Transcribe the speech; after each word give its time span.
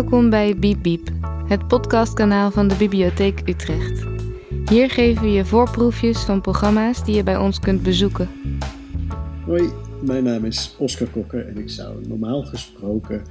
Welkom 0.00 0.30
bij 0.30 0.56
Biep 0.56 0.82
Biep, 0.82 1.08
het 1.46 1.68
podcastkanaal 1.68 2.50
van 2.50 2.68
de 2.68 2.76
Bibliotheek 2.76 3.48
Utrecht. 3.48 4.04
Hier 4.70 4.90
geven 4.90 5.22
we 5.22 5.30
je 5.30 5.44
voorproefjes 5.44 6.18
van 6.18 6.40
programma's 6.40 7.04
die 7.04 7.14
je 7.14 7.22
bij 7.22 7.36
ons 7.36 7.58
kunt 7.58 7.82
bezoeken. 7.82 8.28
Hoi, 9.44 9.70
mijn 10.04 10.24
naam 10.24 10.44
is 10.44 10.76
Oscar 10.78 11.08
Kokker 11.08 11.46
en 11.46 11.58
ik 11.58 11.70
zou 11.70 12.08
normaal 12.08 12.42
gesproken 12.42 13.22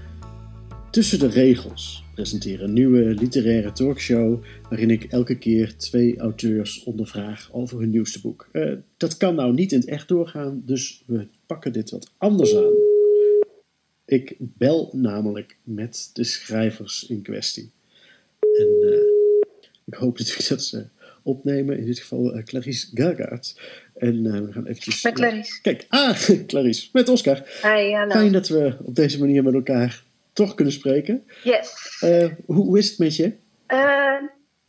Tussen 0.92 1.20
de 1.20 1.28
Regels 1.28 2.04
presenteren. 2.14 2.68
Een 2.68 2.74
nieuwe 2.74 3.04
literaire 3.04 3.72
talkshow 3.72 4.44
waarin 4.70 4.90
ik 4.90 5.04
elke 5.04 5.38
keer 5.38 5.78
twee 5.78 6.20
auteurs 6.20 6.84
ondervraag 6.84 7.50
over 7.52 7.80
hun 7.80 7.90
nieuwste 7.90 8.22
boek. 8.22 8.50
Uh, 8.54 8.74
dat 8.98 9.18
kan 9.18 9.36
nou 9.36 9.54
niet 9.54 9.72
in 9.72 9.80
het 9.80 9.90
echt 9.90 10.08
doorgaan, 10.08 10.62
dus 10.66 11.04
we 11.06 11.28
pakken 11.46 11.74
dit 11.74 11.90
wat 11.90 12.12
anders 12.18 12.56
aan. 12.56 12.89
Ik 14.10 14.36
bel 14.40 14.90
namelijk 14.92 15.58
met 15.64 16.10
de 16.14 16.24
schrijvers 16.24 17.06
in 17.08 17.22
kwestie. 17.22 17.72
En 18.40 18.68
uh, 18.82 19.00
ik 19.86 19.94
hoop 19.94 20.18
natuurlijk 20.18 20.50
dat 20.50 20.64
ze 20.64 20.86
opnemen, 21.24 21.78
in 21.78 21.86
dit 21.86 22.00
geval 22.00 22.36
uh, 22.36 22.44
Clarice 22.44 22.88
Gagaert. 22.94 23.62
En 23.96 24.26
uh, 24.26 24.40
we 24.40 24.52
gaan 24.52 24.66
eventjes... 24.66 25.04
Met 25.04 25.14
Clarice. 25.14 25.62
Kijk, 25.62 25.86
ah, 25.90 26.20
Clarice, 26.48 26.90
met 26.94 27.10
Oscar. 27.10 27.36
Hi, 27.62 27.92
hallo. 27.94 28.12
Fijn 28.12 28.32
dat 28.32 28.48
we 28.48 28.78
op 28.84 28.96
deze 28.96 29.20
manier 29.20 29.44
met 29.44 29.54
elkaar 29.54 30.04
toch 30.34 30.56
kunnen 30.56 30.74
spreken. 30.74 31.24
Yes. 31.44 31.98
hoe, 32.46 32.56
hoe 32.56 32.78
is 32.78 32.90
het 32.90 32.98
met 32.98 33.16
je? 33.16 33.34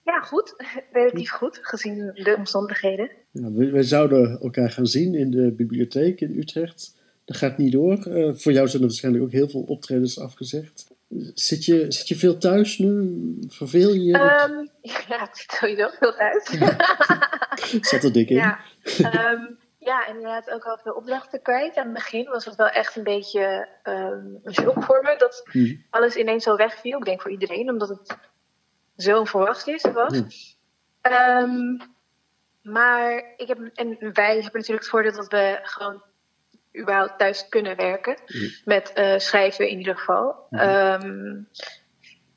ja, 0.05 0.21
goed. 0.23 0.55
Relatief 0.93 1.31
goed, 1.31 1.59
gezien 1.63 1.97
de 2.15 2.35
omstandigheden. 2.39 3.11
Ja, 3.31 3.53
we, 3.53 3.71
we, 3.71 3.83
zouden 3.83 4.41
elkaar 4.41 4.71
gaan 4.71 4.87
zien 4.87 5.15
in 5.15 5.31
de 5.31 5.53
bibliotheek 5.53 6.21
in 6.21 6.39
Utrecht. 6.39 6.99
Dat 7.31 7.39
gaat 7.39 7.59
niet 7.59 7.73
door. 7.73 8.07
Uh, 8.07 8.35
voor 8.35 8.53
jou 8.53 8.69
zijn 8.69 8.83
er 8.83 8.89
waarschijnlijk 8.89 9.25
ook 9.25 9.33
heel 9.33 9.49
veel 9.49 9.61
optredens 9.61 10.21
afgezegd. 10.21 10.87
Zit 11.35 11.65
je, 11.65 11.93
zit 11.93 12.09
je 12.09 12.17
veel 12.17 12.39
thuis 12.39 12.79
nu? 12.79 13.15
Verveel 13.49 13.93
je 13.93 14.03
je? 14.05 14.15
Um, 14.15 14.71
ja, 15.09 15.23
ik 15.23 15.37
zit 15.37 15.51
sowieso 15.51 15.89
veel 15.99 16.15
thuis. 16.15 16.45
zat 17.91 18.05
er 18.05 18.13
dik 18.13 18.31
in? 18.31 18.37
Ja, 18.37 18.59
um, 19.33 19.59
ja, 19.79 20.07
inderdaad 20.07 20.51
ook 20.51 20.65
al 20.65 20.79
veel 20.83 20.93
opdrachten 20.93 21.43
kwijt. 21.43 21.77
Aan 21.77 21.85
het 21.85 21.95
begin 21.95 22.25
was 22.25 22.45
het 22.45 22.55
wel 22.55 22.69
echt 22.69 22.97
een 22.97 23.03
beetje 23.03 23.69
um, 23.85 24.39
een 24.43 24.55
shock 24.55 24.85
voor 24.85 25.03
me. 25.03 25.15
Dat 25.19 25.43
hmm. 25.51 25.85
alles 25.91 26.17
ineens 26.17 26.45
zo 26.45 26.57
wegviel. 26.57 26.99
Ik 26.99 27.05
denk 27.05 27.23
voor 27.23 27.31
iedereen, 27.31 27.71
omdat 27.71 27.89
het 27.89 28.17
zo 28.97 29.19
onverwacht 29.19 29.69
is, 29.69 29.83
was. 29.83 30.23
Maar 32.63 33.35
ik 33.37 33.49
heb, 33.49 33.59
en 33.75 34.13
wij 34.13 34.33
hebben 34.35 34.61
natuurlijk 34.61 34.81
het 34.81 34.89
voordeel 34.89 35.13
dat 35.13 35.29
we 35.29 35.59
gewoon 35.63 36.03
überhaupt 36.79 37.19
thuis 37.19 37.49
kunnen 37.49 37.77
werken. 37.77 38.17
Met 38.65 38.93
uh, 38.95 39.19
schrijven 39.19 39.69
in 39.69 39.79
ieder 39.79 39.97
geval. 39.97 40.47
Um, 40.51 41.49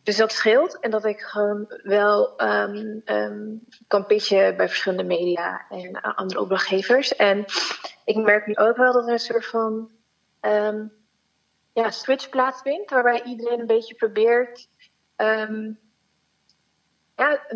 dus 0.04 0.18
dat 0.18 0.32
scheelt. 0.32 0.80
En 0.80 0.92
dat 0.92 1.06
ik 1.06 1.22
gewoon 1.22 1.66
wel 1.84 2.42
um, 2.42 3.02
um, 3.06 3.68
kan 3.88 4.06
pitchen 4.06 4.58
bij 4.58 4.68
verschillende 4.68 5.04
media 5.04 5.66
en 5.70 6.02
andere 6.02 6.40
opdrachtgevers. 6.40 7.16
En 7.16 7.46
ik 8.06 8.16
merk 8.16 8.48
nu 8.48 8.56
ook 8.56 8.78
wel 8.78 8.94
dat 8.94 9.08
er 9.08 9.14
een 9.14 9.20
soort 9.20 9.46
van 9.46 9.92
ja, 11.74 11.90
switch 11.90 12.30
plaatsvindt. 12.30 12.92
Waarbij 12.92 13.24
iedereen 13.24 13.60
een 13.60 13.68
beetje 13.68 13.96
probeert. 13.96 14.68
ja, 17.16 17.48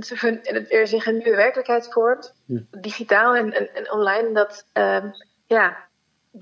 er 0.70 0.88
zich 0.88 1.06
een 1.06 1.18
nieuwe 1.18 1.36
werkelijkheid 1.36 1.94
vormt. 1.94 2.36
Digitaal 2.72 3.36
en, 3.36 3.54
en, 3.54 3.76
en, 3.76 3.92
online. 3.92 4.34
Dat 4.34 4.66
ja, 5.48 5.87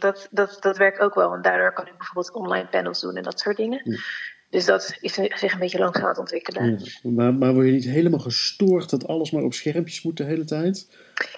dat, 0.02 0.28
dat, 0.32 0.58
dat 0.60 0.78
werkt 0.78 1.00
ook 1.00 1.16
wel. 1.16 1.34
En 1.34 1.42
daardoor 1.42 1.74
kan 1.74 1.88
ik 1.88 1.98
bijvoorbeeld 1.98 2.34
online 2.34 2.68
panels 2.68 3.02
doen 3.02 3.16
en 3.16 3.24
dat 3.24 3.40
soort 3.40 3.58
dingen. 3.58 3.82
Ja. 3.84 3.98
Dus 4.50 4.66
dat 4.66 4.98
is 5.02 5.14
zich 5.14 5.54
een 5.54 5.60
beetje 5.60 5.80
langzaam 5.80 6.04
aan 6.04 6.10
het 6.10 6.18
ontwikkelen. 6.18 6.80
Ja. 6.80 7.10
Maar, 7.12 7.34
maar 7.34 7.54
word 7.54 7.66
je 7.66 7.72
niet 7.72 7.86
helemaal 7.86 8.20
gestoord 8.20 8.90
dat 8.90 9.08
alles 9.08 9.32
maar 9.32 9.44
op 9.44 9.54
schermpjes 9.54 10.04
moet 10.04 10.18
de 10.18 10.24
hele 10.24 10.46
tijd? 10.46 10.98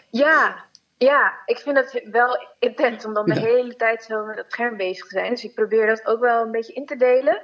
Ja, 0.10 0.66
ja, 0.98 1.34
ik 1.46 1.58
vind 1.58 1.78
het 1.78 2.08
wel 2.12 2.48
intens 2.60 3.06
om 3.06 3.14
dan 3.14 3.26
de 3.26 3.40
hele 3.40 3.76
tijd 3.76 4.04
zo 4.04 4.26
met 4.26 4.38
het 4.38 4.52
scherm 4.52 4.78
bezig 4.78 5.08
te 5.08 5.18
zijn. 5.18 5.30
Dus 5.30 5.44
ik 5.44 5.54
probeer 5.54 5.88
dat 5.88 6.06
ook 6.06 6.20
wel 6.20 6.46
een 6.46 6.52
beetje 6.52 6.74
in 6.74 6.86
te 6.86 6.96
delen. 6.96 7.42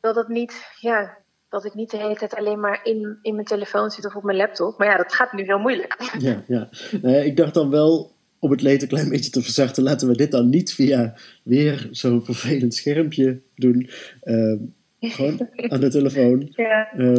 Dat 0.00 0.16
het 0.16 0.28
niet, 0.28 0.76
ja, 0.78 1.18
dat 1.48 1.64
ik 1.64 1.74
niet 1.74 1.90
de 1.90 1.96
hele 1.96 2.16
tijd 2.16 2.34
alleen 2.34 2.60
maar 2.60 2.80
in, 2.82 3.18
in 3.22 3.34
mijn 3.34 3.46
telefoon 3.46 3.90
zit 3.90 4.06
of 4.06 4.16
op 4.16 4.22
mijn 4.22 4.36
laptop. 4.36 4.78
Maar 4.78 4.88
ja, 4.88 4.96
dat 4.96 5.14
gaat 5.14 5.32
nu 5.32 5.42
heel 5.42 5.58
moeilijk. 5.58 5.96
Ja, 6.18 6.42
ja. 6.46 6.68
Nee, 7.02 7.24
ik 7.24 7.36
dacht 7.36 7.54
dan 7.54 7.70
wel, 7.70 8.12
om 8.40 8.50
het 8.50 8.62
leed 8.62 8.82
een 8.82 8.88
klein 8.88 9.08
beetje 9.08 9.30
te 9.30 9.42
verzachten, 9.42 9.82
laten 9.82 10.08
we 10.08 10.16
dit 10.16 10.30
dan 10.30 10.48
niet 10.48 10.74
via 10.74 11.14
weer 11.42 11.88
zo'n 11.90 12.24
vervelend 12.24 12.74
schermpje 12.74 13.40
doen. 13.54 13.90
Uh, 14.24 14.54
gewoon 15.00 15.48
aan 15.72 15.80
de 15.80 15.90
telefoon. 15.90 16.52
Ja. 16.56 16.92
Uh, 16.96 17.14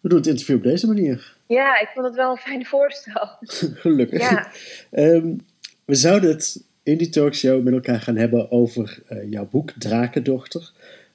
we 0.00 0.08
doen 0.08 0.18
het 0.18 0.26
interview 0.26 0.56
op 0.56 0.62
deze 0.62 0.86
manier. 0.86 1.36
Ja, 1.46 1.80
ik 1.80 1.88
vond 1.94 2.06
het 2.06 2.14
wel 2.14 2.30
een 2.30 2.36
fijn 2.36 2.66
voorstel. 2.66 3.28
Gelukkig. 3.82 4.20
Ja. 4.20 4.50
um, 4.90 5.40
we 5.84 5.94
zouden 5.94 6.30
het 6.30 6.64
in 6.82 6.98
die 6.98 7.08
talkshow 7.08 7.62
met 7.62 7.72
elkaar 7.72 8.00
gaan 8.00 8.16
hebben 8.16 8.50
over 8.50 8.98
uh, 9.10 9.30
jouw 9.30 9.48
boek 9.50 9.70
Drakendochter. 9.78 10.72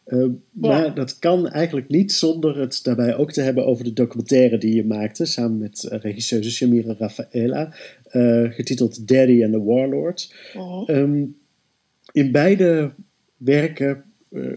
Uh, 0.09 0.25
maar 0.51 0.95
dat 0.95 1.19
kan 1.19 1.49
eigenlijk 1.49 1.89
niet 1.89 2.11
zonder 2.11 2.59
het 2.59 2.79
daarbij 2.83 3.15
ook 3.15 3.31
te 3.31 3.41
hebben 3.41 3.65
over 3.65 3.83
de 3.83 3.93
documentaire 3.93 4.57
die 4.57 4.75
je 4.75 4.85
maakte 4.85 5.25
samen 5.25 5.57
met 5.57 5.89
uh, 5.91 5.99
regisseuse 5.99 6.51
Shamira 6.51 6.95
Rafaela, 6.97 7.73
uh, 8.11 8.51
getiteld 8.51 9.07
Daddy 9.07 9.43
and 9.43 9.53
the 9.53 9.63
Warlord. 9.63 10.33
-huh. 10.53 10.87
Um, 10.87 11.37
in 12.11 12.31
beide 12.31 12.91
werken 13.37 14.03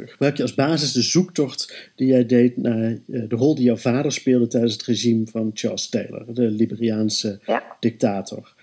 gebruik 0.05 0.37
je 0.37 0.43
als 0.43 0.55
basis 0.55 0.93
de 0.93 1.03
zoektocht 1.03 1.91
die 1.97 2.07
jij 2.07 2.27
deed 2.27 2.57
naar 2.57 2.99
de 3.07 3.27
rol 3.29 3.55
die 3.55 3.65
jouw 3.65 3.77
vader 3.77 4.13
speelde 4.13 4.47
tijdens 4.47 4.73
het 4.73 4.83
regime 4.83 5.27
van 5.27 5.51
Charles 5.55 5.89
Taylor, 5.89 6.35
de 6.35 6.51
Liberiaanse 6.51 7.41
ja. 7.47 7.77
dictator. 7.81 8.55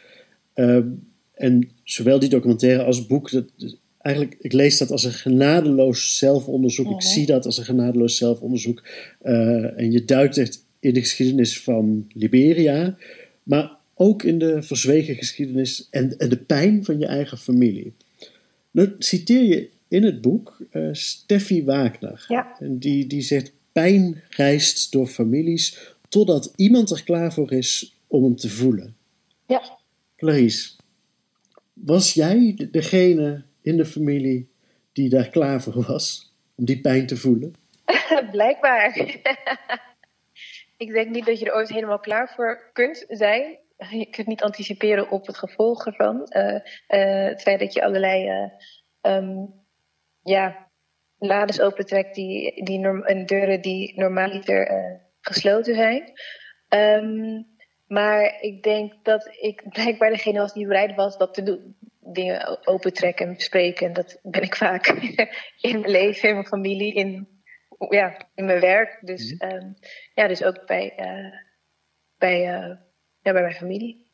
en 1.33 1.69
zowel 1.83 2.19
die 2.19 2.29
documentaire 2.29 2.83
als 2.83 2.97
het 2.97 3.07
boek, 3.07 3.31
dat, 3.31 3.45
eigenlijk, 4.01 4.35
ik 4.39 4.53
lees 4.53 4.77
dat 4.77 4.91
als 4.91 5.03
een 5.03 5.11
genadeloos 5.11 6.17
zelfonderzoek. 6.17 6.91
Ik 6.91 7.01
zie 7.01 7.25
dat 7.25 7.45
als 7.45 7.57
een 7.57 7.65
genadeloos 7.65 8.17
zelfonderzoek. 8.17 8.83
Uh, 9.23 9.79
en 9.79 9.91
je 9.91 10.05
duikt 10.05 10.37
echt 10.37 10.65
in 10.79 10.93
de 10.93 10.99
geschiedenis 10.99 11.59
van 11.59 12.07
Liberia, 12.13 12.97
maar 13.43 13.77
ook 13.93 14.23
in 14.23 14.39
de 14.39 14.61
verzwegen 14.61 15.15
geschiedenis 15.15 15.87
en, 15.91 16.17
en 16.17 16.29
de 16.29 16.37
pijn 16.37 16.85
van 16.85 16.99
je 16.99 17.05
eigen 17.05 17.37
familie. 17.37 17.93
Nu 18.71 18.95
citeer 18.97 19.43
je 19.43 19.69
in 19.87 20.03
het 20.03 20.21
boek 20.21 20.61
uh, 20.71 20.89
Steffi 20.91 21.63
Wagner. 21.63 22.25
Ja. 22.27 22.55
En 22.59 22.77
die, 22.77 23.07
die 23.07 23.21
zegt: 23.21 23.51
pijn 23.71 24.23
reist 24.29 24.91
door 24.91 25.07
families 25.07 25.95
totdat 26.09 26.53
iemand 26.55 26.89
er 26.89 27.03
klaar 27.03 27.33
voor 27.33 27.51
is 27.51 27.97
om 28.07 28.23
hem 28.23 28.35
te 28.35 28.49
voelen. 28.49 28.95
Ja. 29.47 29.77
Clarice, 30.15 30.71
was 31.73 32.13
jij 32.13 32.67
degene 32.71 33.43
in 33.61 33.77
de 33.77 33.85
familie 33.85 34.49
die 34.93 35.09
daar 35.09 35.29
klaar 35.29 35.61
voor 35.61 35.83
was 35.83 36.33
om 36.55 36.65
die 36.65 36.81
pijn 36.81 37.07
te 37.07 37.17
voelen? 37.17 37.53
Blijkbaar. 38.31 38.97
ik 40.77 40.93
denk 40.93 41.09
niet 41.09 41.25
dat 41.25 41.39
je 41.39 41.45
er 41.45 41.55
ooit 41.55 41.69
helemaal 41.69 41.99
klaar 41.99 42.33
voor 42.35 42.69
kunt 42.73 43.05
zijn. 43.07 43.57
Je 43.89 44.07
kunt 44.09 44.27
niet 44.27 44.43
anticiperen 44.43 45.09
op 45.09 45.27
het 45.27 45.37
gevolg 45.37 45.85
ervan. 45.85 46.27
Uh, 46.29 46.53
uh, 46.53 47.27
het 47.27 47.41
feit 47.41 47.59
dat 47.59 47.73
je 47.73 47.83
allerlei 47.83 48.49
uh, 49.01 49.43
ja, 50.23 50.67
lades 51.17 51.61
opentrekt 51.61 52.15
die, 52.15 52.63
die 52.63 53.03
en 53.03 53.25
deuren 53.25 53.61
die 53.61 53.99
normaaliter 53.99 54.71
gesloten 55.21 55.75
zijn. 55.75 56.11
Um, 56.69 57.47
maar 57.89 58.41
ik 58.41 58.63
denk 58.63 58.93
dat 59.03 59.37
ik 59.39 59.63
blijkbaar 59.75 60.09
degene 60.09 60.39
was 60.39 60.53
die 60.53 60.67
bereid 60.67 60.95
was 60.95 61.17
dat 61.17 61.33
te 61.33 61.43
doen 61.43 61.75
dingen 62.13 62.67
opentrekken 62.67 63.27
en 63.27 63.33
bespreken. 63.33 63.87
En 63.87 63.93
dat 63.93 64.19
ben 64.23 64.41
ik 64.41 64.55
vaak 64.55 64.87
in 65.69 65.79
mijn 65.79 65.91
leven, 65.91 66.29
in 66.29 66.35
mijn 66.35 66.47
familie, 66.47 66.93
in, 66.93 67.27
ja, 67.89 68.29
in 68.35 68.45
mijn 68.45 68.59
werk. 68.59 68.97
Dus, 69.01 69.33
mm-hmm. 69.33 69.57
um, 69.57 69.75
ja, 70.13 70.27
dus 70.27 70.43
ook 70.43 70.65
bij, 70.65 70.93
uh, 70.99 71.33
bij, 72.17 72.39
uh, 72.39 72.75
ja, 73.21 73.31
bij 73.31 73.41
mijn 73.41 73.53
familie. 73.53 74.07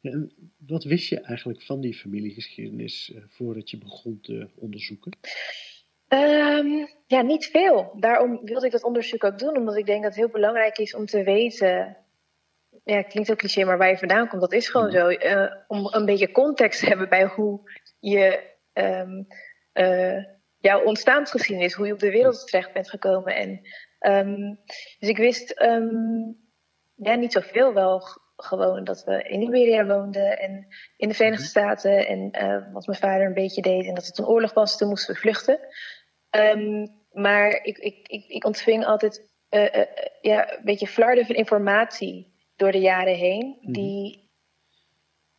En 0.00 0.32
wat 0.58 0.84
wist 0.84 1.08
je 1.08 1.20
eigenlijk 1.20 1.62
van 1.62 1.80
die 1.80 1.94
familiegeschiedenis 1.94 3.12
uh, 3.14 3.22
voordat 3.28 3.70
je 3.70 3.78
begon 3.78 4.20
te 4.20 4.48
onderzoeken? 4.54 5.16
Um, 6.08 6.88
ja, 7.06 7.22
niet 7.22 7.46
veel. 7.46 7.96
Daarom 7.96 8.40
wilde 8.44 8.66
ik 8.66 8.72
dat 8.72 8.84
onderzoek 8.84 9.24
ook 9.24 9.38
doen, 9.38 9.56
omdat 9.56 9.76
ik 9.76 9.86
denk 9.86 10.02
dat 10.02 10.10
het 10.10 10.20
heel 10.20 10.32
belangrijk 10.32 10.78
is 10.78 10.94
om 10.94 11.06
te 11.06 11.22
weten 11.22 12.03
ja, 12.84 13.02
klinkt 13.02 13.30
ook 13.30 13.38
cliché, 13.38 13.64
maar 13.64 13.78
waar 13.78 13.88
je 13.88 13.98
vandaan 13.98 14.28
komt, 14.28 14.40
dat 14.40 14.52
is 14.52 14.68
gewoon 14.68 14.90
zo. 14.90 15.08
Uh, 15.10 15.52
om 15.66 15.88
een 15.90 16.04
beetje 16.04 16.30
context 16.30 16.80
te 16.80 16.86
hebben 16.86 17.08
bij 17.08 17.24
hoe 17.24 17.70
je 17.98 18.52
um, 18.72 19.26
uh, 19.74 20.24
jouw 20.58 20.82
ontstaansgeschiedenis, 20.84 21.72
hoe 21.72 21.86
je 21.86 21.92
op 21.92 21.98
de 21.98 22.10
wereld 22.10 22.46
terecht 22.46 22.72
bent 22.72 22.90
gekomen. 22.90 23.34
En, 23.34 23.60
um, 24.00 24.60
dus 24.98 25.08
ik 25.08 25.16
wist 25.16 25.60
um, 25.62 26.36
ja, 26.94 27.14
niet 27.14 27.32
zoveel 27.32 27.74
wel 27.74 28.02
gewoon 28.36 28.84
dat 28.84 29.04
we 29.04 29.22
in 29.22 29.38
Liberia 29.38 29.86
woonden 29.86 30.38
en 30.38 30.66
in 30.96 31.08
de 31.08 31.14
Verenigde 31.14 31.46
Staten 31.46 32.06
en 32.06 32.36
uh, 32.42 32.72
wat 32.72 32.86
mijn 32.86 32.98
vader 32.98 33.26
een 33.26 33.34
beetje 33.34 33.62
deed 33.62 33.86
en 33.86 33.94
dat 33.94 34.06
het 34.06 34.18
een 34.18 34.26
oorlog 34.26 34.52
was, 34.52 34.76
toen 34.76 34.88
moesten 34.88 35.14
we 35.14 35.20
vluchten. 35.20 35.58
maar 37.12 37.50
ik, 37.62 37.78
ik, 37.78 38.08
ik, 38.08 38.24
ik 38.28 38.44
ontving 38.44 38.84
altijd 38.84 39.32
ja, 40.20 40.52
een 40.52 40.64
beetje 40.64 40.86
flarden 40.86 41.26
van 41.26 41.34
informatie 41.34 42.33
door 42.56 42.72
de 42.72 42.78
jaren 42.78 43.16
heen, 43.16 43.56
mhm. 43.60 43.72
die, 43.72 44.30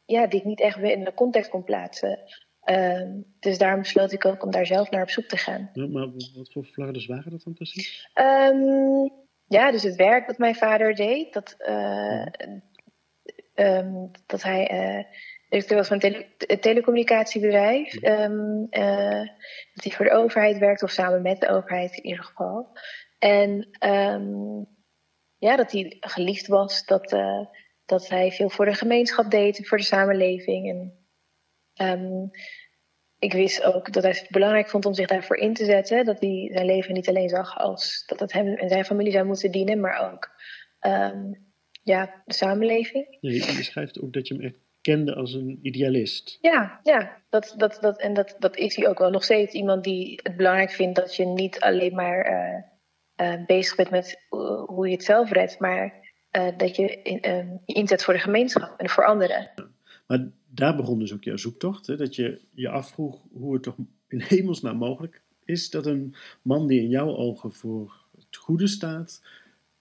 ja, 0.05 0.27
die 0.27 0.39
ik 0.39 0.45
niet 0.45 0.61
echt 0.61 0.77
in 0.77 1.03
de 1.03 1.13
context 1.13 1.49
kon 1.49 1.63
plaatsen. 1.63 2.19
Uh, 2.65 3.11
dus 3.39 3.57
daarom 3.57 3.81
besloot 3.81 4.11
ik 4.11 4.25
ook 4.25 4.43
om 4.43 4.51
daar 4.51 4.65
zelf 4.65 4.89
naar 4.89 5.01
op 5.01 5.09
zoek 5.09 5.25
te 5.25 5.37
gaan. 5.37 5.69
Ja, 5.73 5.87
maar 5.87 6.07
wat 6.35 6.51
voor 6.51 6.65
flarden 6.65 7.07
waren 7.07 7.31
dat 7.31 7.43
dan 7.43 7.53
precies? 7.53 8.09
Um, 8.13 9.11
ja, 9.47 9.71
dus 9.71 9.83
het 9.83 9.95
werk 9.95 10.27
dat 10.27 10.37
mijn 10.37 10.55
vader 10.55 10.95
deed, 10.95 11.33
dat, 11.33 11.55
uh, 11.59 12.25
um, 13.55 14.11
dat 14.25 14.43
hij 14.43 14.67
directeur 15.49 15.77
was 15.77 15.87
van 15.87 16.03
een 16.03 16.25
tele 16.37 16.59
telecommunicatiebedrijf. 16.59 18.03
Um, 18.03 18.67
dat 19.73 19.83
hij 19.83 19.91
voor 19.91 20.05
de 20.05 20.11
overheid 20.11 20.57
werkte, 20.57 20.85
of 20.85 20.91
samen 20.91 21.21
met 21.21 21.41
de 21.41 21.49
overheid 21.49 21.95
in 21.97 22.05
ieder 22.05 22.23
geval. 22.23 22.77
En 23.19 23.69
ja, 25.45 25.55
dat 25.55 25.71
hij 25.71 25.97
geliefd 25.99 26.47
was, 26.47 26.85
dat, 26.85 27.13
uh, 27.13 27.45
dat 27.85 28.09
hij 28.09 28.31
veel 28.31 28.49
voor 28.49 28.65
de 28.65 28.73
gemeenschap 28.73 29.31
deed, 29.31 29.67
voor 29.67 29.77
de 29.77 29.83
samenleving. 29.83 30.69
En 31.75 31.99
um, 32.01 32.31
ik 33.19 33.33
wist 33.33 33.63
ook 33.63 33.93
dat 33.93 34.03
hij 34.03 34.11
het 34.11 34.27
belangrijk 34.29 34.69
vond 34.69 34.85
om 34.85 34.93
zich 34.93 35.07
daarvoor 35.07 35.37
in 35.37 35.53
te 35.53 35.65
zetten. 35.65 36.05
Dat 36.05 36.19
hij 36.19 36.49
zijn 36.53 36.65
leven 36.65 36.93
niet 36.93 37.07
alleen 37.09 37.29
zag 37.29 37.57
als 37.57 38.03
dat 38.05 38.19
het 38.19 38.31
hem 38.31 38.47
en 38.47 38.69
zijn 38.69 38.85
familie 38.85 39.11
zou 39.11 39.25
moeten 39.25 39.51
dienen, 39.51 39.79
maar 39.79 40.11
ook 40.11 40.29
um, 40.81 41.45
ja, 41.83 42.23
de 42.25 42.33
samenleving. 42.33 43.17
je 43.19 43.63
schrijft 43.63 44.01
ook 44.01 44.13
dat 44.13 44.27
je 44.27 44.33
hem 44.33 44.43
echt 44.43 44.55
kende 44.81 45.15
als 45.15 45.33
een 45.33 45.59
idealist. 45.61 46.37
Ja, 46.41 46.79
ja 46.83 47.21
dat, 47.29 47.53
dat, 47.57 47.77
dat, 47.81 47.99
en 47.99 48.13
dat, 48.13 48.35
dat 48.39 48.57
is 48.57 48.75
hij 48.75 48.87
ook 48.87 48.99
wel 48.99 49.09
nog 49.09 49.23
steeds. 49.23 49.53
Iemand 49.53 49.83
die 49.83 50.19
het 50.23 50.35
belangrijk 50.35 50.71
vindt 50.71 50.95
dat 50.95 51.15
je 51.15 51.25
niet 51.25 51.59
alleen 51.59 51.95
maar 51.95 52.31
uh, 52.31 52.74
uh, 53.17 53.45
bezig 53.45 53.75
bent 53.75 53.89
met 53.89 54.25
hoe 54.65 54.87
je 54.87 54.93
het 54.93 55.03
zelf 55.03 55.31
redt, 55.31 55.59
maar 55.59 55.93
uh, 56.37 56.47
dat 56.57 56.75
je 56.75 57.01
in, 57.01 57.19
je 57.65 57.73
inzet 57.73 58.03
voor 58.03 58.13
de 58.13 58.19
gemeenschap 58.19 58.79
en 58.79 58.89
voor 58.89 59.05
anderen. 59.05 59.51
Maar 60.07 60.27
daar 60.47 60.75
begon 60.75 60.99
dus 60.99 61.13
ook 61.13 61.23
jouw 61.23 61.37
zoektocht, 61.37 61.87
hè? 61.87 61.95
dat 61.95 62.15
je 62.15 62.41
je 62.53 62.69
afvroeg 62.69 63.21
hoe 63.33 63.53
het 63.53 63.63
toch 63.63 63.75
in 64.07 64.21
hemelsnaam 64.35 64.77
mogelijk 64.77 65.23
is 65.45 65.69
dat 65.69 65.85
een 65.85 66.15
man 66.41 66.67
die 66.67 66.81
in 66.81 66.89
jouw 66.89 67.15
ogen 67.15 67.53
voor 67.53 67.93
het 68.15 68.35
goede 68.37 68.67
staat, 68.67 69.21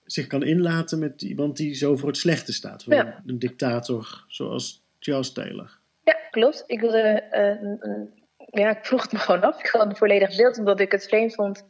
zich 0.03 0.27
kan 0.27 0.43
inlaten 0.43 0.99
met 0.99 1.21
iemand 1.21 1.57
die 1.57 1.73
zo 1.73 1.95
voor 1.95 2.07
het 2.07 2.17
slechte 2.17 2.53
staat. 2.53 2.83
Ja. 2.83 3.23
Een 3.25 3.39
dictator 3.39 4.25
zoals 4.27 4.83
Charles 4.99 5.31
Taylor. 5.31 5.79
Ja, 6.03 6.17
klopt. 6.31 6.63
Ik 6.67 6.79
wilde, 6.79 7.23
uh, 7.31 8.61
ja, 8.61 8.77
ik 8.77 8.85
vroeg 8.85 9.01
het 9.01 9.11
me 9.11 9.19
gewoon 9.19 9.41
af. 9.41 9.59
Ik 9.59 9.67
had 9.67 9.89
een 9.89 9.95
volledig 9.95 10.35
beeld, 10.35 10.57
omdat 10.57 10.79
ik 10.79 10.91
het 10.91 11.07
vreemd 11.07 11.33
vond, 11.33 11.65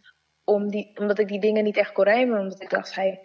om 0.45 0.69
die, 0.69 0.91
omdat 0.99 1.19
ik 1.19 1.27
die 1.27 1.39
dingen 1.39 1.63
niet 1.63 1.77
echt 1.77 1.91
kon 1.91 2.03
rijmen. 2.03 2.39
Omdat 2.39 2.61
ik 2.61 2.69
dacht, 2.69 2.95
hij 2.95 3.19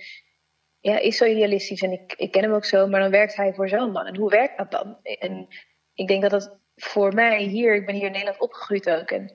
ja, 0.80 0.98
is 0.98 1.16
zo 1.16 1.24
idealistisch 1.24 1.82
en 1.82 1.92
ik, 1.92 2.14
ik 2.16 2.30
ken 2.30 2.42
hem 2.42 2.52
ook 2.52 2.64
zo, 2.64 2.86
maar 2.86 3.00
dan 3.00 3.10
werkt 3.10 3.36
hij 3.36 3.54
voor 3.54 3.68
zo'n 3.68 3.92
man. 3.92 4.06
En 4.06 4.16
hoe 4.16 4.30
werkt 4.30 4.58
dat 4.58 4.70
dan? 4.70 4.98
En 5.02 5.48
ik 5.94 6.08
denk 6.08 6.22
dat 6.22 6.30
dat 6.30 6.58
voor 6.74 7.14
mij 7.14 7.42
hier, 7.42 7.74
ik 7.74 7.86
ben 7.86 7.94
hier 7.94 8.06
in 8.06 8.12
Nederland 8.12 8.40
opgegroeid 8.40 8.90
ook. 8.90 9.10
En, 9.10 9.32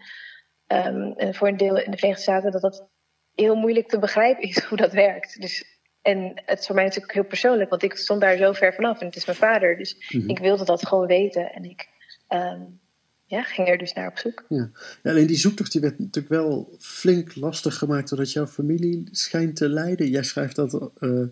um, 0.68 1.14
en 1.14 1.36
voor 1.36 1.48
een 1.48 1.58
deel 1.58 1.78
in 1.78 1.92
de 1.92 1.98
Verenigde 1.98 2.24
Staten, 2.24 2.52
dat 2.52 2.62
dat 2.62 2.90
heel 3.34 3.56
moeilijk 3.56 3.88
te 3.88 4.00
begrijpen 4.00 4.44
is 4.44 4.64
hoe 4.68 4.78
dat 4.78 4.94
werkt. 4.94 5.42
Dus 5.42 5.74
en 6.02 6.42
het 6.46 6.60
is 6.60 6.66
voor 6.66 6.76
mij 6.76 6.84
natuurlijk 6.84 7.14
heel 7.14 7.26
persoonlijk, 7.26 7.70
want 7.70 7.84
ik 7.84 7.96
stond 7.96 8.22
daar 8.22 8.38
zo 8.38 8.52
ver 8.52 8.74
vanaf 8.74 9.00
en 9.00 9.06
het 9.06 9.16
is 9.16 9.26
mijn 9.26 9.38
vader. 9.38 9.78
Dus 9.78 10.10
mhm. 10.10 10.30
ik 10.30 10.40
wilde 10.40 10.66
dat 10.66 10.88
gewoon 10.88 11.08
weten 11.08 11.54
en 11.54 11.64
ik 11.64 11.88
um, 12.30 12.80
ja, 13.26 13.44
ging 13.44 13.68
er 13.68 13.78
dus 13.78 13.94
naar 13.94 14.08
op 14.08 14.18
zoek. 14.18 14.46
Ja. 14.50 14.70
ja. 15.04 15.12
alleen 15.12 15.28
die 15.28 15.38
zoektocht 15.38 15.72
die 15.72 15.82
werd 15.82 16.00
natuurlijk 16.00 16.34
wel 16.34 16.76
flink 16.80 17.36
lastig 17.36 17.78
gemaakt 17.78 18.10
doordat 18.10 18.32
jouw 18.32 18.48
familie 18.48 19.08
schijnt 19.12 19.56
te 19.56 19.70
lijden. 19.70 20.10
Jij 20.10 20.24
schrijft 20.24 20.56
dat 20.56 20.92
uh, 21.00 21.26